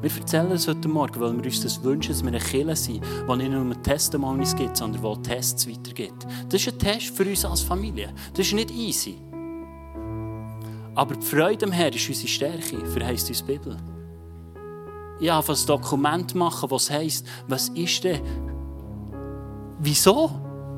Wir 0.00 0.16
erzählen 0.16 0.52
es 0.52 0.68
heute 0.68 0.86
Morgen, 0.86 1.18
weil 1.18 1.36
wir 1.36 1.44
uns 1.44 1.60
das 1.60 1.82
wünschen, 1.82 2.12
dass 2.12 2.22
wir 2.22 2.28
eine 2.28 2.38
Kirche 2.38 2.76
sind, 2.76 3.02
die 3.28 3.36
nicht 3.36 3.50
nur 3.50 3.82
Testimonies 3.82 4.54
gibt, 4.54 4.76
sondern 4.76 5.02
wo 5.02 5.16
Tests 5.16 5.68
weitergibt. 5.68 6.24
Das 6.48 6.60
ist 6.60 6.72
ein 6.72 6.78
Test 6.78 7.16
für 7.16 7.24
uns 7.24 7.44
als 7.44 7.62
Familie. 7.62 8.12
Das 8.32 8.46
ist 8.46 8.52
nicht 8.52 8.70
easy. 8.70 9.16
Aber 10.94 11.16
die 11.16 11.26
Freude 11.26 11.66
am 11.66 11.72
Herrn 11.72 11.92
ist 11.92 12.08
unsere 12.08 12.28
Stärke, 12.28 12.86
verheißt 12.86 13.28
uns 13.28 13.44
die 13.44 13.52
Bibel. 13.52 13.76
Ja, 15.18 15.42
was 15.48 15.66
Dokument 15.66 16.32
machen, 16.32 16.70
was 16.70 16.90
heisst, 16.90 17.26
was 17.48 17.68
ist 17.70 18.04
denn 18.04 18.20
Wieso? 19.80 20.30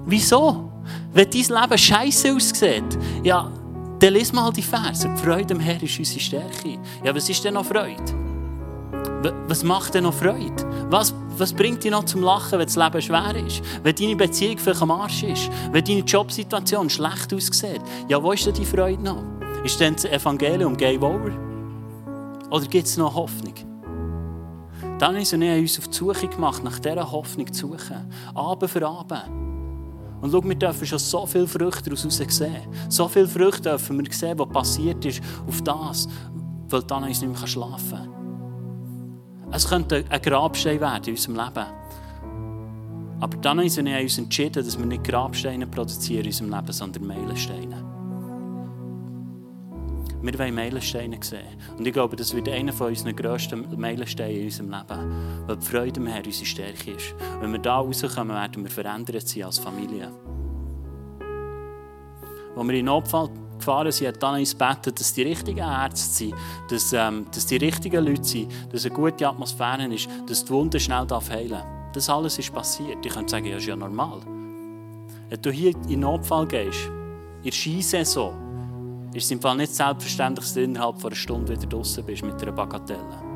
Wieso? 0.07 0.73
Wenn 1.13 1.29
dein 1.31 1.63
Leben 1.63 1.79
scheiße 1.79 2.35
aussieht, 2.35 2.99
ja, 3.23 3.53
dann 3.99 4.15
lies 4.15 4.33
mal 4.33 4.51
die 4.51 4.63
Verse. 4.63 5.07
Die 5.07 5.23
Freude 5.23 5.55
am 5.55 5.61
Herrn 5.61 5.81
ist 5.83 5.99
unsere 5.99 6.21
Stärke. 6.21 6.79
Ja, 7.05 7.15
was 7.15 7.29
ist 7.29 7.45
denn 7.45 7.55
noch 7.55 7.67
Freude? 7.67 8.30
Was 9.49 9.63
macht 9.65 9.95
denn 9.95 10.05
noch 10.05 10.15
Freude? 10.15 10.65
Was, 10.89 11.15
was 11.37 11.53
bringt 11.53 11.85
dich 11.85 11.91
noch 11.91 12.05
zum 12.05 12.23
Lachen, 12.23 12.59
wenn 12.59 12.67
das 12.67 12.77
Leben 12.77 13.03
schwer 13.03 13.35
ist? 13.37 13.63
Wenn 13.83 13.95
deine 13.95 14.17
Beziehung 14.17 14.57
vielleicht 14.59 14.81
am 14.81 14.91
Arsch 14.91 15.23
ist? 15.25 15.51
Wenn 15.73 15.85
deine 15.85 16.01
Jobsituation 16.01 16.89
schlecht 16.89 17.35
aussieht? 17.35 17.83
Ja, 18.09 18.23
wo 18.23 18.33
ist 18.33 18.47
denn 18.47 18.55
die 18.55 18.65
Freude 18.65 19.03
noch? 19.03 19.23
Ist 19.63 19.79
denn 19.79 19.95
das 19.95 20.07
Evangelium 20.07 20.75
Game 20.77 21.03
Over? 21.03 21.33
Oder 22.51 22.67
gibt 22.67 22.87
es 22.87 22.97
noch 22.97 23.15
Hoffnung? 23.15 23.55
Dann 24.99 25.17
haben 25.17 25.41
wir 25.41 25.57
uns 25.59 25.79
auf 25.79 25.89
die 25.89 25.97
Suche 25.97 26.29
gemacht, 26.29 26.65
nach 26.65 26.79
dieser 26.79 27.11
Hoffnung 27.11 27.53
zu 27.53 27.69
suchen. 27.69 28.11
Abend 28.35 28.71
für 28.71 28.87
Abend. 28.87 29.25
Und 30.21 30.31
schau, 30.31 30.45
wir 30.45 30.55
dürfen 30.55 30.87
schon 30.87 30.99
so 30.99 31.27
viele 31.27 31.47
Früchte 31.47 31.91
daraus 31.91 32.03
sehen. 32.03 32.63
So 32.89 33.09
viele 33.09 33.29
Früchte 33.29 33.63
dürfen 33.63 33.99
wir 33.99 34.13
sehen, 34.13 34.39
was 34.39 34.49
passiert 34.49 35.05
ist 35.05 35.23
auf 35.47 35.63
das, 35.63 36.09
weil 36.69 36.83
dann 36.83 37.05
uns 37.05 37.21
nicht 37.21 37.39
mehr 37.39 37.47
schlafen 37.47 37.91
kann. 37.91 38.20
Es 39.53 39.69
könnte 39.69 40.05
ein 40.09 40.23
Grabstein 40.23 40.81
werden 40.81 41.05
in 41.05 41.11
unserem 41.13 41.37
Leben. 41.37 41.67
Aber 43.21 43.37
dann 43.39 43.59
haben 43.59 43.85
wir 43.85 44.01
uns 44.01 44.19
entschieden, 44.19 44.65
dass 44.65 44.79
wir 44.79 44.87
nicht 44.87 45.05
Grabsteine 45.05 45.67
produzieren 45.67 46.23
in 46.23 46.27
unserem 46.29 46.51
Leben, 46.51 46.73
sondern 46.73 47.07
Meilensteine. 47.07 47.85
Wir 50.23 50.39
wollen 50.39 50.55
Meilensteine 50.55 51.19
sehen. 51.23 51.57
Und 51.77 51.87
ich 51.87 51.93
glaube, 51.93 52.15
das 52.15 52.35
wird 52.35 52.49
einer 52.49 52.73
von 52.73 52.89
unseren 52.89 53.17
grössten 53.17 53.67
Meilensteinen 53.79 54.37
in 54.37 54.45
unserem 54.45 54.71
Leben. 54.71 55.47
Weil 55.47 55.57
die 55.57 55.67
Freude 55.67 56.01
am 56.01 56.07
Herrn 56.07 56.27
unsere 56.27 56.47
Stärke 56.47 56.93
ist. 56.93 57.15
Wenn 57.41 57.53
wir 57.53 57.59
da 57.59 57.79
rauskommen, 57.79 58.37
werden 58.37 58.63
wir 58.63 58.71
verändert 58.71 59.27
sein 59.27 59.45
als 59.45 59.59
Familie. 59.59 60.13
Als 62.55 62.69
wir 62.69 62.75
in 62.75 62.85
Notfall 62.85 63.31
gefahren 63.61 63.93
sind, 63.93 64.09
hat 64.09 64.23
dann 64.23 64.41
uns 64.41 64.53
gebeten, 64.53 64.93
dass 64.95 65.15
die 65.15 65.23
richtigen 65.23 65.59
Ärzte 65.59 66.13
sind, 66.13 66.35
dass, 66.69 66.93
ähm, 66.93 67.27
dass 67.33 67.47
die 67.47 67.57
richtigen 67.57 68.05
Leute 68.05 68.25
sind, 68.25 68.53
dass 68.73 68.85
eine 68.85 68.95
gute 68.95 69.29
Atmosphäre 69.29 69.87
ist, 69.93 70.09
dass 70.27 70.45
die 70.45 70.51
Wunde 70.51 70.81
schnell 70.81 71.07
heilen 71.31 71.51
darf. 71.51 71.65
Das 71.93 72.09
alles 72.09 72.39
ist 72.39 72.53
passiert. 72.53 73.05
Ich 73.05 73.13
könnte 73.13 73.31
sagen, 73.31 73.51
das 73.51 73.63
ist 73.63 73.69
ja 73.69 73.77
normal. 73.77 74.21
Wenn 75.29 75.43
du 75.43 75.51
hier 75.51 75.73
in 75.89 76.01
Notfall 76.01 76.47
gehst, 76.47 76.87
in 76.87 77.45
der 77.45 77.53
Skisaison, 77.53 78.35
ist 79.13 79.25
es 79.25 79.31
im 79.31 79.41
Fall 79.41 79.57
nicht 79.57 79.75
selbstverständlich, 79.75 80.45
dass 80.45 80.55
du 80.55 80.63
innerhalb 80.63 81.05
einer 81.05 81.15
Stunde 81.15 81.53
wieder 81.53 81.67
draußen 81.67 82.05
bist 82.05 82.23
mit 82.23 82.41
einer 82.43 82.53
Bagatelle. 82.53 83.31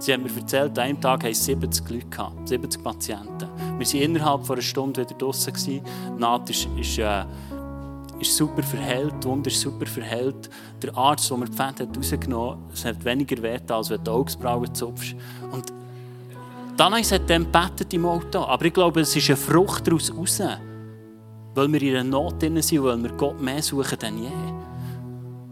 Sie 0.00 0.14
haben 0.14 0.22
mir 0.22 0.34
erzählt, 0.34 0.78
an 0.78 0.84
einem 0.84 1.00
Tag 1.00 1.24
hatten 1.24 1.34
70 1.34 1.90
Leute, 1.90 2.06
gehabt, 2.06 2.48
70 2.48 2.82
Patienten. 2.82 3.48
Wir 3.78 3.86
waren 3.86 4.02
innerhalb 4.02 4.50
einer 4.50 4.62
Stunde 4.62 5.02
wieder 5.02 5.14
draußen. 5.18 5.82
Naht 6.16 6.48
ist, 6.48 6.68
ist, 6.78 6.98
äh, 6.98 7.24
ist 8.20 8.36
super 8.36 8.62
verheilt, 8.62 9.14
die 9.22 9.28
Wunde 9.28 9.50
ist 9.50 9.60
super 9.60 9.86
verheilt. 9.86 10.50
Der 10.82 10.96
Arzt, 10.96 11.30
der 11.30 11.36
mir 11.36 11.46
die 11.46 11.52
Pfand 11.52 11.80
hat 11.80 11.96
rausgenommen 11.96 12.64
hat, 12.64 12.74
es 12.74 12.84
hat 12.84 13.04
weniger 13.04 13.42
weh, 13.42 13.58
als 13.68 13.90
wenn 13.90 14.04
du 14.04 14.10
Augsbrauen 14.10 14.74
zupfst. 14.74 15.14
Und 15.50 15.72
dann 16.76 16.94
hat 16.94 17.30
dann 17.30 17.44
gebetet 17.44 17.92
im 17.92 18.06
Auto. 18.06 18.38
Aber 18.40 18.64
ich 18.64 18.72
glaube, 18.72 19.00
es 19.00 19.14
ist 19.14 19.28
eine 19.28 19.36
Frucht 19.36 19.86
daraus 19.86 20.10
raus. 20.16 20.42
Weil 21.54 21.72
wir 21.72 21.82
in 21.82 21.96
einer 21.96 22.04
Not 22.04 22.40
drin 22.40 22.60
sind, 22.62 22.82
weil 22.82 23.02
wir 23.02 23.12
Gott 23.12 23.40
mehr 23.40 23.62
suchen 23.62 23.98
denn 23.98 24.18
je. 24.18 24.30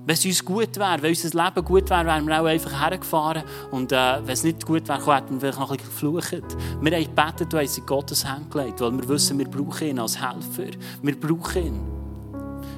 Wenn 0.06 0.14
es 0.14 0.24
uns 0.24 0.42
gut 0.42 0.74
wäre, 0.76 1.02
wenn 1.02 1.10
unser 1.10 1.44
Leben 1.44 1.64
gut 1.66 1.90
wäre, 1.90 2.06
wären 2.06 2.26
wir 2.26 2.40
auch 2.40 2.46
einfach 2.46 2.80
hergefahren. 2.80 3.42
Und 3.70 3.92
äh, 3.92 4.16
wenn 4.24 4.32
es 4.32 4.42
nicht 4.42 4.64
gut 4.64 4.88
wäre, 4.88 5.14
hätten 5.14 5.34
wir 5.34 5.52
vielleicht 5.52 5.58
noch 5.58 5.70
ein 5.70 5.76
bisschen 5.76 5.90
geflucht. 5.90 6.56
Wir 6.80 6.96
haben 6.96 7.04
gebetet 7.04 7.52
und 7.52 7.60
haben 7.60 7.66
sie 7.66 7.80
Gottes 7.82 8.24
Hand 8.24 8.50
gelegt, 8.50 8.80
weil 8.80 8.92
wir 8.92 9.06
wissen, 9.06 9.38
wir 9.38 9.50
brauchen 9.50 9.88
ihn 9.88 9.98
als 9.98 10.18
Helfer. 10.18 10.70
Wir 11.02 11.20
brauchen 11.20 11.66
ihn. 11.66 11.97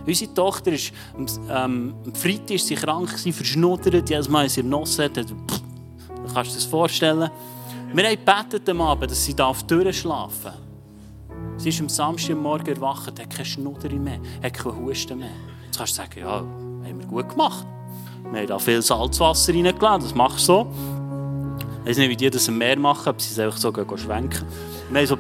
Unsere 0.07 0.35
Tochter 0.35 0.73
ist, 0.73 0.93
ähm, 1.49 1.95
am 2.05 2.15
Freitag 2.15 2.53
ist 2.53 2.67
sie 2.67 2.75
krank, 2.75 3.11
sie 3.17 3.33
verschnuddert, 3.33 4.09
jedes 4.09 4.29
Mal, 4.29 4.43
wenn 4.43 4.49
sie 4.49 4.63
Noss 4.63 4.99
hat, 4.99 5.17
du 5.17 5.25
kannst 6.33 6.53
dir 6.53 6.55
das 6.55 6.65
vorstellen. 6.65 7.31
Wir 7.93 8.05
haben 8.05 8.17
gebetet 8.17 8.69
am 8.69 8.81
Abend, 8.81 9.11
dass 9.11 9.25
sie 9.25 9.35
durchschlafen 9.35 10.45
darf. 10.45 10.55
Sie 11.57 11.69
ist 11.69 11.81
am 11.81 11.89
Samstagmorgen 11.89 12.75
erwacht, 12.75 13.09
hat 13.09 13.31
keine 13.31 13.45
Schnudder 13.45 13.91
mehr, 13.91 14.19
hat 14.43 14.55
keinen 14.55 14.77
Husten 14.77 15.19
mehr. 15.19 15.29
Jetzt 15.67 15.77
kannst 15.77 15.93
du 15.93 15.97
sagen, 15.97 16.21
ja, 16.21 16.37
haben 16.37 16.99
wir 16.99 17.07
gut 17.07 17.29
gemacht. 17.29 17.67
Wir 18.31 18.41
haben 18.41 18.47
da 18.47 18.59
viel 18.59 18.81
Salzwasser 18.81 19.53
reingeladen, 19.53 20.03
das 20.03 20.15
machst 20.15 20.49
du 20.49 20.53
so. 20.53 20.73
Ich 21.83 21.91
weiß 21.91 21.99
nicht, 21.99 22.11
wie 22.11 22.17
die 22.17 22.31
das 22.31 22.49
im 22.49 22.59
Meer 22.59 22.79
machen, 22.79 23.09
ob 23.09 23.21
sie 23.21 23.33
es 23.33 23.39
einfach 23.39 23.59
so 23.59 23.73
schwenken. 23.97 24.47
Wir 24.91 25.01
haben, 25.01 25.07
so, 25.07 25.19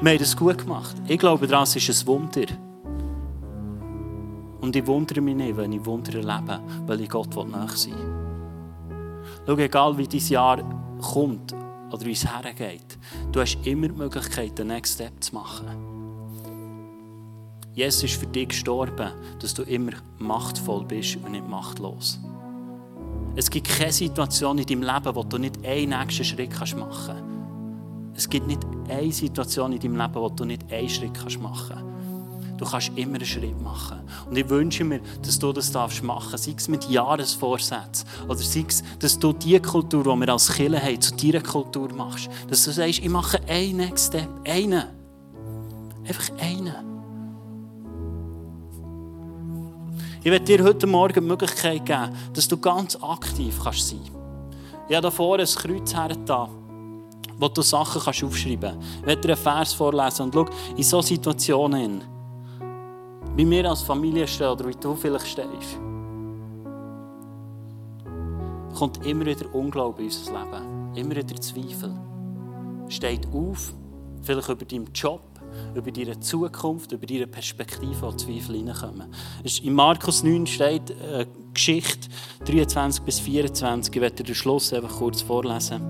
wir 0.00 0.12
haben 0.12 0.18
das 0.18 0.36
gut 0.36 0.58
gemacht. 0.58 0.94
Ich 1.06 1.18
glaube, 1.18 1.46
das 1.46 1.74
ist 1.74 1.88
ein 1.88 2.06
Wunder. 2.06 2.46
Und 4.68 4.76
ich 4.76 4.86
wundere 4.86 5.22
mich 5.22 5.34
nicht, 5.34 5.56
wenn 5.56 5.72
ich 5.72 5.86
Wunder 5.86 6.12
erlebe, 6.12 6.60
weil 6.86 7.00
ich 7.00 7.08
Gott 7.08 7.34
nach 7.48 7.74
sein 7.74 7.94
will. 7.94 9.46
Schau, 9.46 9.56
egal 9.56 9.96
wie 9.96 10.06
dein 10.06 10.20
Jahr 10.20 10.58
kommt, 11.00 11.54
oder 11.90 12.04
wie 12.04 12.12
es 12.12 12.30
hergeht. 12.30 12.98
Du 13.32 13.40
hast 13.40 13.56
immer 13.64 13.88
die 13.88 13.94
Möglichkeit, 13.94 14.58
den 14.58 14.66
Next 14.66 14.96
Step 14.96 15.24
zu 15.24 15.34
machen. 15.34 15.68
Jesus 17.72 18.02
ist 18.04 18.20
für 18.20 18.26
dich 18.26 18.48
gestorben, 18.48 19.10
dass 19.38 19.54
du 19.54 19.62
immer 19.62 19.92
machtvoll 20.18 20.84
bist 20.84 21.16
und 21.16 21.32
nicht 21.32 21.48
machtlos. 21.48 22.20
Es 23.36 23.48
gibt 23.48 23.70
keine 23.70 23.90
Situation 23.90 24.58
in 24.58 24.66
deinem 24.66 24.82
Leben, 24.82 25.16
wo 25.16 25.22
du 25.22 25.38
nicht 25.38 25.64
einen 25.64 25.98
nächsten 25.98 26.24
Schritt 26.24 26.50
machen 26.76 27.14
kannst. 27.16 28.18
Es 28.18 28.28
gibt 28.28 28.46
nicht 28.46 28.60
eine 28.90 29.12
Situation 29.12 29.72
in 29.72 29.80
deinem 29.80 29.96
Leben, 29.96 30.14
wo 30.16 30.28
du 30.28 30.44
nicht 30.44 30.70
einen 30.70 30.90
Schritt 30.90 31.40
machen 31.40 31.68
kannst. 31.70 31.87
Du 32.58 32.64
kannst 32.64 32.90
immer 32.96 33.14
einen 33.14 33.24
Schritt 33.24 33.60
machen. 33.62 34.00
Und 34.28 34.36
ich 34.36 34.48
wünsche 34.48 34.82
mir, 34.82 35.00
dass 35.22 35.38
du 35.38 35.52
das 35.52 35.70
darfst 35.70 36.02
machen 36.02 36.32
darfst. 36.32 36.44
Sei 36.44 36.54
es 36.56 36.68
mit 36.68 36.90
Jahresvorsätzen 36.90 38.06
oder 38.26 38.38
sei 38.38 38.64
es, 38.68 38.82
dass 38.98 39.18
du 39.18 39.32
die 39.32 39.60
Kultur, 39.60 40.02
die 40.02 40.20
wir 40.20 40.28
als 40.28 40.52
Kirche 40.52 40.82
haben, 40.82 41.00
zu 41.00 41.14
deiner 41.14 41.40
Kultur 41.40 41.92
machst. 41.94 42.28
Dass 42.48 42.64
du 42.64 42.72
sagst, 42.72 42.98
ich 42.98 43.08
mache 43.08 43.40
einen 43.48 43.76
Next 43.76 44.08
Step. 44.08 44.28
Einen. 44.44 44.84
Einfach 46.06 46.30
einen. 46.40 46.74
Ich 50.24 50.32
werde 50.32 50.44
dir 50.44 50.64
heute 50.64 50.86
Morgen 50.88 51.14
die 51.14 51.20
Möglichkeit 51.20 51.86
geben, 51.86 52.10
dass 52.34 52.48
du 52.48 52.56
ganz 52.56 52.96
aktiv 53.00 53.54
kannst 53.62 53.88
sein 53.88 54.00
kannst. 54.04 54.18
Ich 54.88 54.96
habe 54.96 55.02
da 55.02 55.10
vorne 55.12 55.44
ein 55.44 55.48
Kreuz 55.48 55.94
hergetan, 55.94 56.50
wo 57.38 57.48
du 57.48 57.62
Sachen 57.62 58.02
kannst 58.02 58.24
aufschreiben 58.24 58.72
kannst. 58.72 58.88
Ich 59.00 59.06
werde 59.06 59.20
dir 59.20 59.34
einen 59.34 59.42
Vers 59.42 59.74
vorlesen 59.74 60.22
und 60.22 60.34
schau, 60.34 60.46
in 60.76 60.82
solchen 60.82 61.06
Situationen, 61.06 62.17
wie 63.38 63.48
wir 63.48 63.70
als 63.70 63.82
Familie 63.82 64.26
stehen 64.26 64.48
oder 64.48 64.66
wie 64.66 64.74
du 64.74 64.96
vielleicht 64.96 65.28
stehst, 65.28 65.78
kommt 68.76 69.06
immer 69.06 69.26
wieder 69.26 69.54
Unglaube 69.54 70.02
in 70.02 70.08
unser 70.08 70.32
Leben. 70.32 70.94
Immer 70.96 71.10
wieder 71.14 71.40
Zweifel. 71.40 71.94
Steht 72.88 73.28
auf, 73.32 73.74
vielleicht 74.22 74.48
über 74.48 74.64
deinen 74.64 74.92
Job, 74.92 75.22
über 75.76 75.92
deine 75.92 76.18
Zukunft, 76.18 76.90
über 76.90 77.06
deine 77.06 77.28
Perspektive, 77.28 78.02
wo 78.02 78.10
Zweifel 78.10 78.56
hineinkommen. 78.56 79.06
In 79.62 79.72
Markus 79.72 80.24
9 80.24 80.44
steht 80.44 80.90
eine 80.90 81.22
äh, 81.22 81.26
Geschichte 81.54 82.08
23 82.44 83.04
bis 83.04 83.20
24. 83.20 83.94
Ich 83.94 84.00
werde 84.00 84.24
den 84.24 84.34
Schluss 84.34 84.72
einfach 84.72 84.98
kurz 84.98 85.22
vorlesen. 85.22 85.80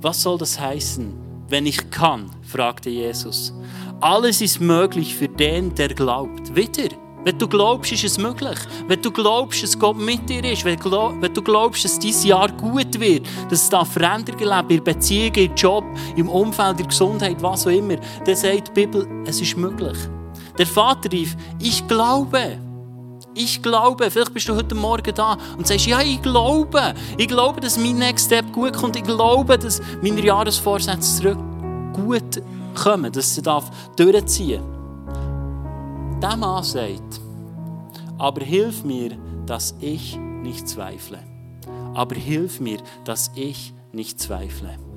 Was 0.00 0.22
soll 0.22 0.38
das 0.38 0.58
heißen? 0.58 1.27
Wenn 1.48 1.64
ich 1.64 1.90
kann, 1.90 2.30
fragte 2.42 2.90
Jesus. 2.90 3.54
Alles 4.00 4.42
ist 4.42 4.60
möglich 4.60 5.14
für 5.14 5.28
den, 5.28 5.74
der 5.74 5.88
glaubt. 5.88 6.54
Wieder. 6.54 6.94
Wenn 7.24 7.38
du 7.38 7.48
glaubst, 7.48 7.90
ist 7.90 8.04
es 8.04 8.18
möglich. 8.18 8.58
Wenn 8.86 9.00
du 9.00 9.10
glaubst, 9.10 9.62
dass 9.62 9.78
Gott 9.78 9.96
mit 9.96 10.28
dir 10.28 10.44
ist, 10.44 10.64
wenn 10.64 10.78
du 10.78 11.42
glaubst, 11.42 11.84
dass 11.84 11.98
dein 11.98 12.22
Jahr 12.22 12.52
gut 12.52 13.00
wird, 13.00 13.26
dass 13.50 13.62
es 13.62 13.68
da 13.70 13.84
Veränderungen 13.84 14.46
leben, 14.46 14.70
in 14.70 14.84
Beziehungen, 14.84 15.50
im 15.50 15.54
Job, 15.54 15.84
im 16.16 16.28
Umfeld, 16.28 16.72
in 16.72 16.76
der 16.76 16.86
Gesundheit, 16.86 17.42
was 17.42 17.66
auch 17.66 17.70
immer, 17.70 17.96
dann 18.24 18.36
sagt 18.36 18.68
die 18.68 18.72
Bibel, 18.72 19.06
es 19.26 19.40
ist 19.40 19.56
möglich. 19.56 19.98
Der 20.58 20.66
Vater 20.66 21.10
rief, 21.10 21.34
ich 21.60 21.86
glaube. 21.88 22.58
Ich 23.40 23.62
glaube, 23.62 24.10
vielleicht 24.10 24.34
bist 24.34 24.48
du 24.48 24.56
heute 24.56 24.74
Morgen 24.74 25.14
da 25.14 25.38
und 25.56 25.64
sagst, 25.64 25.86
ja, 25.86 26.00
ich 26.00 26.20
glaube. 26.20 26.92
Ich 27.16 27.28
glaube, 27.28 27.60
dass 27.60 27.78
mein 27.78 27.96
Next 27.96 28.26
Step 28.26 28.52
gut 28.52 28.72
kommt. 28.72 28.96
Ich 28.96 29.04
glaube, 29.04 29.56
dass 29.56 29.80
meine 30.02 30.20
Jahresvorsätze 30.20 31.22
zurück 31.22 31.38
gut 31.92 32.42
kommen, 32.74 33.12
dass 33.12 33.36
sie 33.36 33.42
durchziehen 33.94 34.60
darf. 34.60 36.20
Der 36.20 36.36
Mann 36.36 36.64
sagt, 36.64 37.20
aber 38.18 38.44
hilf 38.44 38.82
mir, 38.82 39.16
dass 39.46 39.76
ich 39.80 40.16
nicht 40.16 40.68
zweifle. 40.68 41.20
Aber 41.94 42.16
hilf 42.16 42.58
mir, 42.58 42.78
dass 43.04 43.30
ich 43.36 43.72
nicht 43.92 44.18
zweifle. 44.18 44.87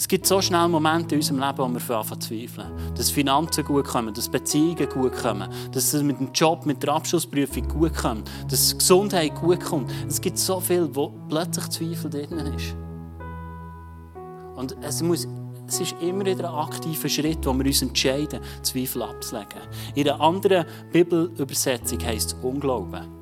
Es 0.00 0.08
gibt 0.08 0.26
so 0.26 0.40
schnell 0.40 0.66
Momente 0.66 1.14
in 1.14 1.20
unserem 1.20 1.40
Leben, 1.40 1.58
wo 1.58 1.68
wir 1.68 1.98
anfangen 1.98 2.20
zu 2.22 2.30
zweifeln. 2.30 2.72
Dass 2.96 3.10
Finanzen 3.10 3.62
gut 3.66 3.84
kommen, 3.84 4.14
dass 4.14 4.30
Beziehungen 4.30 4.88
gut 4.88 5.12
kommen, 5.12 5.46
dass 5.72 5.92
es 5.92 6.02
mit 6.02 6.18
dem 6.18 6.32
Job, 6.32 6.64
mit 6.64 6.82
der 6.82 6.94
Abschlussprüfung 6.94 7.68
gut 7.68 7.94
kommt, 7.94 8.30
dass 8.48 8.78
Gesundheit 8.78 9.34
gut 9.34 9.60
kommt. 9.62 9.92
Es 10.08 10.18
gibt 10.18 10.38
so 10.38 10.58
viel, 10.58 10.88
wo 10.94 11.10
plötzlich 11.28 11.68
Zweifel 11.68 12.08
drin 12.08 12.54
ist. 12.56 12.74
Und 14.56 14.74
es 14.80 15.02
muss 15.02 15.28
es 15.68 15.80
ist 15.80 15.94
immer 16.00 16.24
wieder 16.24 16.48
ein 16.48 16.54
aktiver 16.66 17.08
Schritt, 17.08 17.44
wo 17.44 17.52
wir 17.52 17.66
uns 17.66 17.82
entscheiden, 17.82 18.40
Zweifel 18.62 19.02
abzulegen. 19.02 19.60
In 19.94 20.08
einer 20.08 20.20
anderen 20.20 20.64
Bibelübersetzung 20.92 22.02
heisst 22.02 22.32
es 22.32 22.38
Unglauben. 22.42 23.19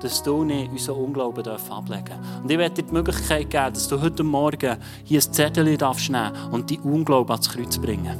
Dass 0.00 0.22
du 0.22 0.44
nicht 0.44 0.70
unseren 0.70 0.96
Unglauben 0.96 1.46
ablegen 1.46 2.04
darfst. 2.04 2.42
Und 2.42 2.50
ich 2.50 2.58
werde 2.58 2.76
dir 2.76 2.88
die 2.88 2.92
Möglichkeit 2.92 3.50
geben, 3.50 3.74
dass 3.74 3.88
du 3.88 4.00
heute 4.00 4.22
Morgen 4.22 4.76
hier 5.04 5.20
ein 5.20 5.32
Zettel 5.32 5.64
nehmen 5.64 5.78
darfst 5.78 6.10
und 6.50 6.70
die 6.70 6.80
Unglauben 6.80 7.32
ans 7.32 7.50
Kreuz 7.50 7.78
bringen. 7.78 8.18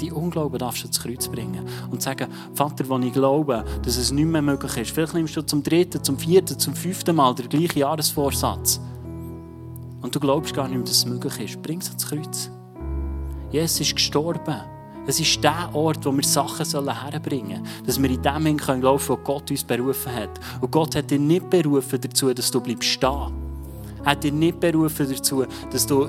Die 0.00 0.12
Unglauben 0.12 0.58
darfst 0.58 0.82
du 0.82 0.86
ans 0.86 1.00
Kreuz 1.00 1.28
bringen. 1.28 1.66
Und 1.90 2.02
sagen, 2.02 2.28
Vater, 2.54 2.88
wenn 2.88 3.02
ich 3.02 3.12
glaube, 3.12 3.64
dass 3.82 3.96
es 3.96 4.12
nicht 4.12 4.26
mehr 4.26 4.42
möglich 4.42 4.76
ist, 4.76 4.90
vielleicht 4.90 5.14
nimmst 5.14 5.36
du 5.36 5.42
zum 5.42 5.62
dritten, 5.62 6.04
zum 6.04 6.18
vierten, 6.18 6.58
zum 6.58 6.74
fünften 6.74 7.16
Mal 7.16 7.34
den 7.34 7.48
gleichen 7.48 7.78
Jahresvorsatz. 7.78 8.80
Und 10.02 10.14
du 10.14 10.20
glaubst 10.20 10.54
gar 10.54 10.68
nicht 10.68 10.76
mehr, 10.76 10.84
dass 10.84 10.98
es 10.98 11.06
möglich 11.06 11.40
ist. 11.40 11.62
Bring 11.62 11.80
es 11.80 11.88
ans 11.88 12.06
Kreuz. 12.06 12.50
Jesus 13.50 13.80
ist 13.80 13.96
gestorben. 13.96 14.75
Es 15.06 15.20
ist 15.20 15.42
der 15.42 15.70
Ort, 15.72 16.04
wo 16.04 16.12
wir 16.12 16.24
Sachen 16.24 16.64
herbringen 16.66 17.64
sollen. 17.64 17.86
Dass 17.86 18.02
wir 18.02 18.10
in 18.10 18.22
dem 18.22 18.46
hin 18.46 18.82
laufen 18.82 19.06
können, 19.06 19.08
wo 19.08 19.16
Gott 19.16 19.50
uns 19.50 19.64
berufen 19.64 20.12
hat. 20.12 20.30
Und 20.60 20.70
Gott 20.70 20.96
hat 20.96 21.10
dich 21.10 21.20
nicht 21.20 21.48
berufen 21.48 22.00
dazu, 22.00 22.32
dass 22.34 22.50
du 22.50 22.60
bleibst 22.60 22.88
stehen. 22.88 23.32
Er 24.04 24.12
hat 24.12 24.24
dich 24.24 24.32
nicht 24.32 24.58
berufen 24.60 25.08
dazu, 25.08 25.44
dass 25.70 25.86
du 25.86 26.08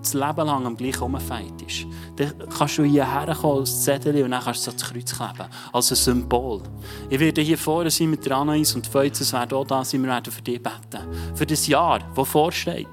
das 0.00 0.14
Leben 0.14 0.46
lang 0.46 0.66
am 0.66 0.76
gleichen 0.76 1.02
rumfeitest. 1.02 1.86
Dann 2.16 2.32
kannst 2.56 2.78
du 2.78 2.84
hierher 2.84 3.34
kommen 3.34 3.60
als 3.60 3.82
Zettel 3.82 4.22
und 4.22 4.30
dann 4.30 4.42
kannst 4.42 4.66
du 4.66 4.70
ans 4.70 4.82
Kreuz 4.82 5.14
kleben. 5.14 5.48
Als 5.72 5.90
ein 5.90 5.96
Symbol. 5.96 6.62
Ich 7.08 7.20
werde 7.20 7.40
hier 7.42 7.58
vorne 7.58 7.90
sein 7.90 8.10
mit 8.10 8.24
der 8.24 8.36
Anais 8.36 8.74
und 8.74 8.86
Feuzes 8.86 9.32
werden 9.32 9.56
auch 9.56 9.66
da 9.66 9.84
sein. 9.84 10.02
Wir 10.02 10.10
werden 10.10 10.32
für 10.32 10.42
dich 10.42 10.62
beten. 10.62 11.04
Für 11.34 11.46
das 11.46 11.66
Jahr, 11.66 12.00
das 12.14 12.28
vorsteht. 12.28 12.88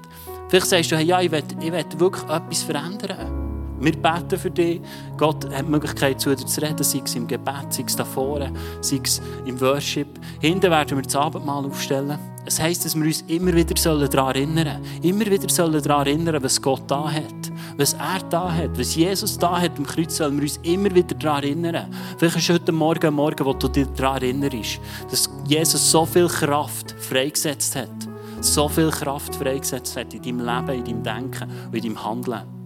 Vielleicht 0.48 0.66
sagst 0.66 0.92
du, 0.92 0.96
hey, 0.96 1.04
ja, 1.04 1.20
ich 1.20 1.30
will, 1.30 1.44
ich 1.60 1.72
will 1.72 1.84
wirklich 1.98 2.24
etwas 2.24 2.62
verändern. 2.62 3.37
Wir 3.80 3.92
beten 3.92 4.38
für 4.38 4.50
dich. 4.50 4.80
Gott 5.16 5.44
hat 5.52 5.66
die 5.66 5.70
Möglichkeit, 5.70 6.20
zu 6.20 6.34
dir 6.34 6.46
zu 6.46 6.60
reden, 6.60 6.82
sei 6.82 7.02
es 7.04 7.14
im 7.14 7.26
Gebet, 7.26 7.66
sei 7.70 7.84
es 7.86 7.96
da 7.96 8.04
vorne, 8.04 8.52
sei 8.80 9.00
es 9.02 9.20
im 9.46 9.60
Worship. 9.60 10.08
Hinten 10.40 10.70
werden 10.70 10.96
wir 10.96 11.02
das 11.02 11.16
Abendmahl 11.16 11.64
aufstellen. 11.64 12.18
Es 12.44 12.60
heisst, 12.60 12.84
dass 12.84 12.94
wir 12.94 13.04
uns 13.04 13.22
immer 13.28 13.54
wieder 13.54 13.74
daran 13.74 14.34
erinnern 14.34 14.82
sollen. 14.82 15.02
Immer 15.02 15.26
wieder 15.26 15.48
sollen 15.48 15.82
daran 15.82 16.06
erinnern, 16.06 16.42
was 16.42 16.60
Gott 16.60 16.82
da 16.86 17.10
hat. 17.10 17.52
Was 17.76 17.92
er 17.92 18.20
da 18.30 18.52
hat, 18.52 18.78
was 18.78 18.94
Jesus 18.94 19.38
da 19.38 19.60
hat 19.60 19.76
am 19.76 19.86
Kreuz, 19.86 20.16
sollen 20.16 20.36
wir 20.36 20.42
uns 20.42 20.58
immer 20.62 20.92
wieder 20.94 21.14
daran 21.14 21.42
erinnern. 21.42 21.94
Vielleicht 22.16 22.36
ist 22.36 22.48
heute 22.48 22.72
Morgen 22.72 23.06
ein 23.06 23.14
Morgen, 23.14 23.44
wo 23.44 23.52
du 23.52 23.68
dich 23.68 23.86
daran 23.96 24.22
erinnerst, 24.22 24.80
dass 25.10 25.30
Jesus 25.46 25.90
so 25.90 26.04
viel 26.04 26.26
Kraft 26.26 26.94
freigesetzt 26.98 27.76
hat 27.76 28.08
so 28.40 28.68
viel 28.68 28.90
Kraft 28.90 29.34
freigesetzt 29.34 29.96
hat 29.96 30.14
in 30.14 30.22
deinem 30.22 30.40
Leben, 30.40 30.86
in 30.86 31.02
deinem 31.02 31.30
Denken 31.30 31.50
und 31.66 31.74
in 31.74 31.82
deinem 31.82 32.04
Handeln. 32.04 32.57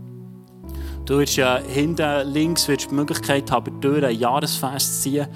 Du 1.05 1.19
wirst 1.19 1.37
ja 1.37 1.59
hinten 1.59 2.29
links 2.29 2.69
wirst 2.69 2.91
die 2.91 2.95
Möglichkeit 2.95 3.51
haben, 3.51 3.81
durch 3.81 4.05
einen 4.05 4.19
Jahresvers 4.19 4.97
zu 4.97 5.03
ziehen, 5.03 5.27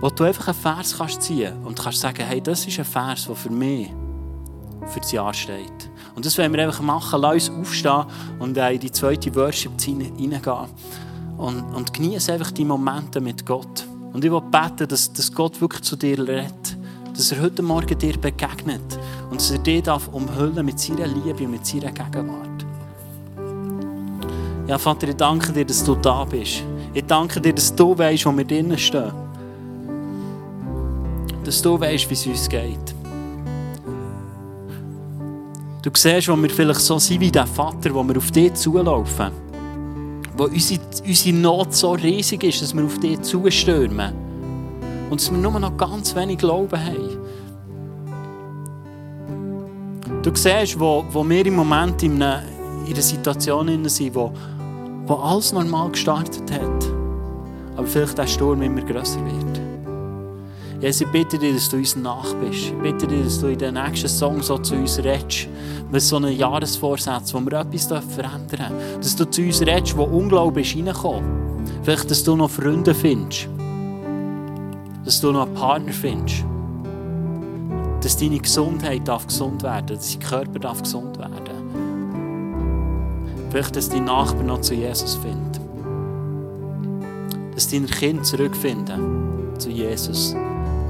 wo 0.00 0.10
du 0.10 0.24
einfach 0.24 0.48
einen 0.48 0.56
Vers 0.56 0.96
kannst 0.98 1.22
ziehen 1.22 1.52
und 1.64 1.78
kannst 1.78 2.00
sagen, 2.00 2.24
hey, 2.24 2.40
das 2.40 2.66
ist 2.66 2.78
ein 2.78 2.84
Vers, 2.84 3.26
der 3.26 3.36
für 3.36 3.50
mich 3.50 3.90
für 4.86 5.00
das 5.00 5.12
Jahr 5.12 5.32
steht. 5.32 5.90
Und 6.16 6.26
das 6.26 6.36
wollen 6.38 6.52
wir 6.52 6.64
einfach 6.64 6.80
machen. 6.80 7.20
Lass 7.20 7.48
uns 7.48 7.60
aufstehen 7.60 8.04
und 8.38 8.56
in 8.56 8.80
die 8.80 8.90
zweite 8.90 9.34
Worship 9.34 9.80
hineingehen. 9.80 10.68
Und, 11.36 11.62
und 11.74 11.92
genieße 11.92 12.32
einfach 12.32 12.50
die 12.50 12.64
Momente 12.64 13.20
mit 13.20 13.46
Gott. 13.46 13.86
Und 14.12 14.24
ich 14.24 14.30
will 14.30 14.40
beten, 14.40 14.88
dass, 14.88 15.12
dass 15.12 15.32
Gott 15.32 15.60
wirklich 15.60 15.82
zu 15.82 15.96
dir 15.96 16.18
redet 16.18 16.76
dass 17.20 17.32
er 17.32 17.42
heute 17.42 17.62
Morgen 17.62 17.98
dir 17.98 18.16
begegnet 18.16 18.98
und 19.30 19.40
dass 19.40 19.50
er 19.50 19.58
dich 19.58 19.86
umhüllen 20.10 20.64
mit 20.64 20.80
seiner 20.80 21.06
Liebe 21.06 21.44
und 21.44 21.50
mit 21.50 21.66
seiner 21.66 21.92
Gegenwart. 21.92 22.49
Ja, 24.70 24.78
Vater, 24.78 25.08
ich 25.08 25.16
danke 25.16 25.52
dir, 25.52 25.64
dass 25.64 25.82
du 25.82 25.96
da 25.96 26.24
bist. 26.24 26.62
Ich 26.94 27.04
danke 27.04 27.40
dir, 27.40 27.52
dass 27.52 27.74
du 27.74 27.98
weißt, 27.98 28.24
wo 28.24 28.30
wir 28.38 28.44
drinnen 28.44 28.78
stehen. 28.78 29.10
Dass 31.44 31.60
du 31.60 31.80
weißt, 31.80 32.08
wie 32.08 32.14
es 32.14 32.24
uns 32.24 32.48
geht. 32.48 32.94
Du 35.82 35.90
siehst, 35.92 36.28
wo 36.28 36.36
wir 36.36 36.50
vielleicht 36.50 36.82
so 36.82 37.00
sind 37.00 37.20
wie 37.20 37.32
der 37.32 37.48
Vater, 37.48 37.92
wo 37.92 38.04
wir 38.04 38.16
auf 38.16 38.30
dich 38.30 38.54
zulaufen. 38.54 39.32
Wo 40.36 40.44
unsere, 40.44 40.80
unsere 41.04 41.36
Not 41.36 41.74
so 41.74 41.90
riesig 41.94 42.44
ist, 42.44 42.62
dass 42.62 42.72
wir 42.72 42.84
auf 42.84 42.96
dich 43.00 43.20
zustürmen. 43.22 44.14
Und 45.10 45.20
dass 45.20 45.32
wir 45.32 45.38
nur 45.38 45.58
noch 45.58 45.76
ganz 45.76 46.14
wenig 46.14 46.38
Glauben 46.38 46.78
haben. 46.78 47.18
Du 50.22 50.30
siehst, 50.32 50.78
wo, 50.78 51.04
wo 51.10 51.28
wir 51.28 51.44
im 51.44 51.56
Moment 51.56 52.04
in 52.04 52.22
einer, 52.22 52.44
in 52.86 52.92
einer 52.92 53.02
Situation 53.02 53.88
sind, 53.88 54.14
wo, 54.14 54.32
wo 55.06 55.14
alles 55.14 55.52
normal 55.52 55.90
gestartet 55.90 56.50
hat. 56.52 56.86
Aber 57.76 57.86
vielleicht 57.86 58.18
der 58.18 58.26
Sturm 58.26 58.62
immer 58.62 58.82
grösser 58.82 59.20
wird. 59.24 59.60
Jesus, 60.80 61.02
ich 61.02 61.08
bitte 61.08 61.38
dich, 61.38 61.54
dass 61.54 61.68
du 61.68 61.76
uns 61.76 61.96
nach 61.96 62.34
bist. 62.34 62.66
Ich 62.66 62.78
bitte 62.82 63.06
dich, 63.06 63.24
dass 63.24 63.40
du 63.40 63.48
in 63.48 63.58
den 63.58 63.74
nächsten 63.74 64.08
Song 64.08 64.42
so 64.42 64.56
zu 64.58 64.74
uns 64.74 64.98
redest. 64.98 65.48
Mit 65.90 66.00
so 66.00 66.16
einem 66.16 66.32
Jahresvorsatz, 66.32 67.34
wo 67.34 67.40
wir 67.40 67.60
etwas 67.60 67.86
verändern 67.86 68.48
dürfen. 68.48 69.00
Dass 69.00 69.16
du 69.16 69.28
zu 69.28 69.42
uns 69.42 69.60
redest, 69.60 69.96
wo 69.96 70.04
Unglaube 70.04 70.62
ist 70.62 70.74
reingekommen. 70.74 71.66
Vielleicht, 71.82 72.10
dass 72.10 72.24
du 72.24 72.36
noch 72.36 72.50
Freunde 72.50 72.94
findest 72.94 73.48
dass 75.04 75.20
du 75.20 75.32
noch 75.32 75.46
einen 75.46 75.54
Partner 75.54 75.92
findest. 75.92 76.44
Dass 78.00 78.16
deine 78.16 78.38
Gesundheit 78.38 79.06
darf 79.06 79.26
gesund 79.26 79.62
werden 79.62 79.88
dass 79.88 80.16
dein 80.16 80.20
Körper 80.20 80.58
darf 80.58 80.82
gesund 80.82 81.18
werden 81.18 81.49
Vielleicht, 83.50 83.76
dass 83.76 83.88
dein 83.88 84.04
Nachbar 84.04 84.44
noch 84.44 84.60
zu 84.60 84.74
Jesus 84.74 85.16
findet. 85.16 85.60
Dass 87.54 87.68
deine 87.68 87.86
Kinder 87.86 88.22
zurückfinden 88.22 89.58
zu 89.58 89.70
Jesus 89.70 90.34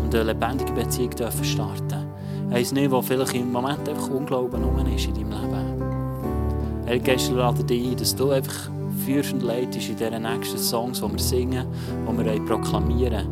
und 0.02 0.14
eine 0.14 0.24
lebendige 0.24 0.72
Beziehung 0.72 1.10
dürfen 1.10 1.44
starten. 1.44 2.06
Eins 2.50 2.72
nicht, 2.72 2.90
wo 2.90 3.00
vielleicht 3.00 3.34
im 3.34 3.50
Moment 3.50 3.88
einfach 3.88 4.08
Unglauben 4.10 4.62
rum 4.62 4.86
ist 4.94 5.06
in 5.06 5.14
deinem 5.14 5.30
Leben. 5.30 6.86
Er 6.86 6.98
Geist 6.98 7.30
lade 7.32 7.64
dich 7.64 7.90
ein, 7.90 7.96
dass 7.96 8.14
du 8.14 8.30
einfach 8.30 8.70
führst 9.04 9.32
und 9.32 9.42
leitest 9.42 9.88
in 9.88 9.96
diesen 9.96 10.22
nächsten 10.22 10.58
Songs, 10.58 11.00
die 11.00 11.10
wir 11.10 11.18
singen, 11.18 11.66
die 12.08 12.24
wir 12.24 12.44
proklamieren 12.44 13.26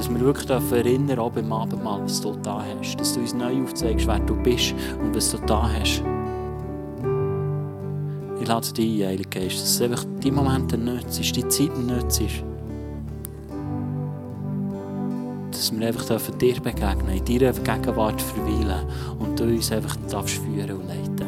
dass 0.00 0.08
wir 0.08 0.20
wirklich 0.20 0.48
erinnern, 0.48 1.18
auch 1.18 1.30
beim 1.30 1.52
Abendmahl, 1.52 2.02
was 2.02 2.22
du 2.22 2.34
da 2.42 2.64
hast. 2.64 2.98
Dass 2.98 3.12
du 3.12 3.20
uns 3.20 3.34
neu 3.34 3.62
aufzeigst, 3.62 4.06
wer 4.06 4.18
du 4.20 4.34
bist 4.34 4.74
und 4.98 5.14
was 5.14 5.30
du 5.30 5.36
da 5.44 5.70
hast. 5.78 6.02
Lade 8.50 8.72
dich 8.72 9.04
ein, 9.04 9.10
Heiliger 9.10 9.30
Geist, 9.30 9.62
dass 9.62 9.70
es 9.70 9.80
einfach 9.80 10.04
die 10.20 10.32
Momente 10.32 10.76
nützt, 10.76 11.36
die 11.36 11.46
Zeit 11.46 11.70
nützt. 11.78 12.20
Dass 15.52 15.78
wir 15.78 15.86
einfach 15.86 16.20
dir 16.32 16.60
begegnen, 16.60 17.22
in 17.24 17.24
deiner 17.24 17.52
Gegenwart 17.52 18.20
verweilen 18.20 18.88
und 19.20 19.38
du 19.38 19.44
uns 19.44 19.70
einfach 19.70 19.96
führen 20.26 20.72
und 20.72 20.88
leiten 20.88 21.19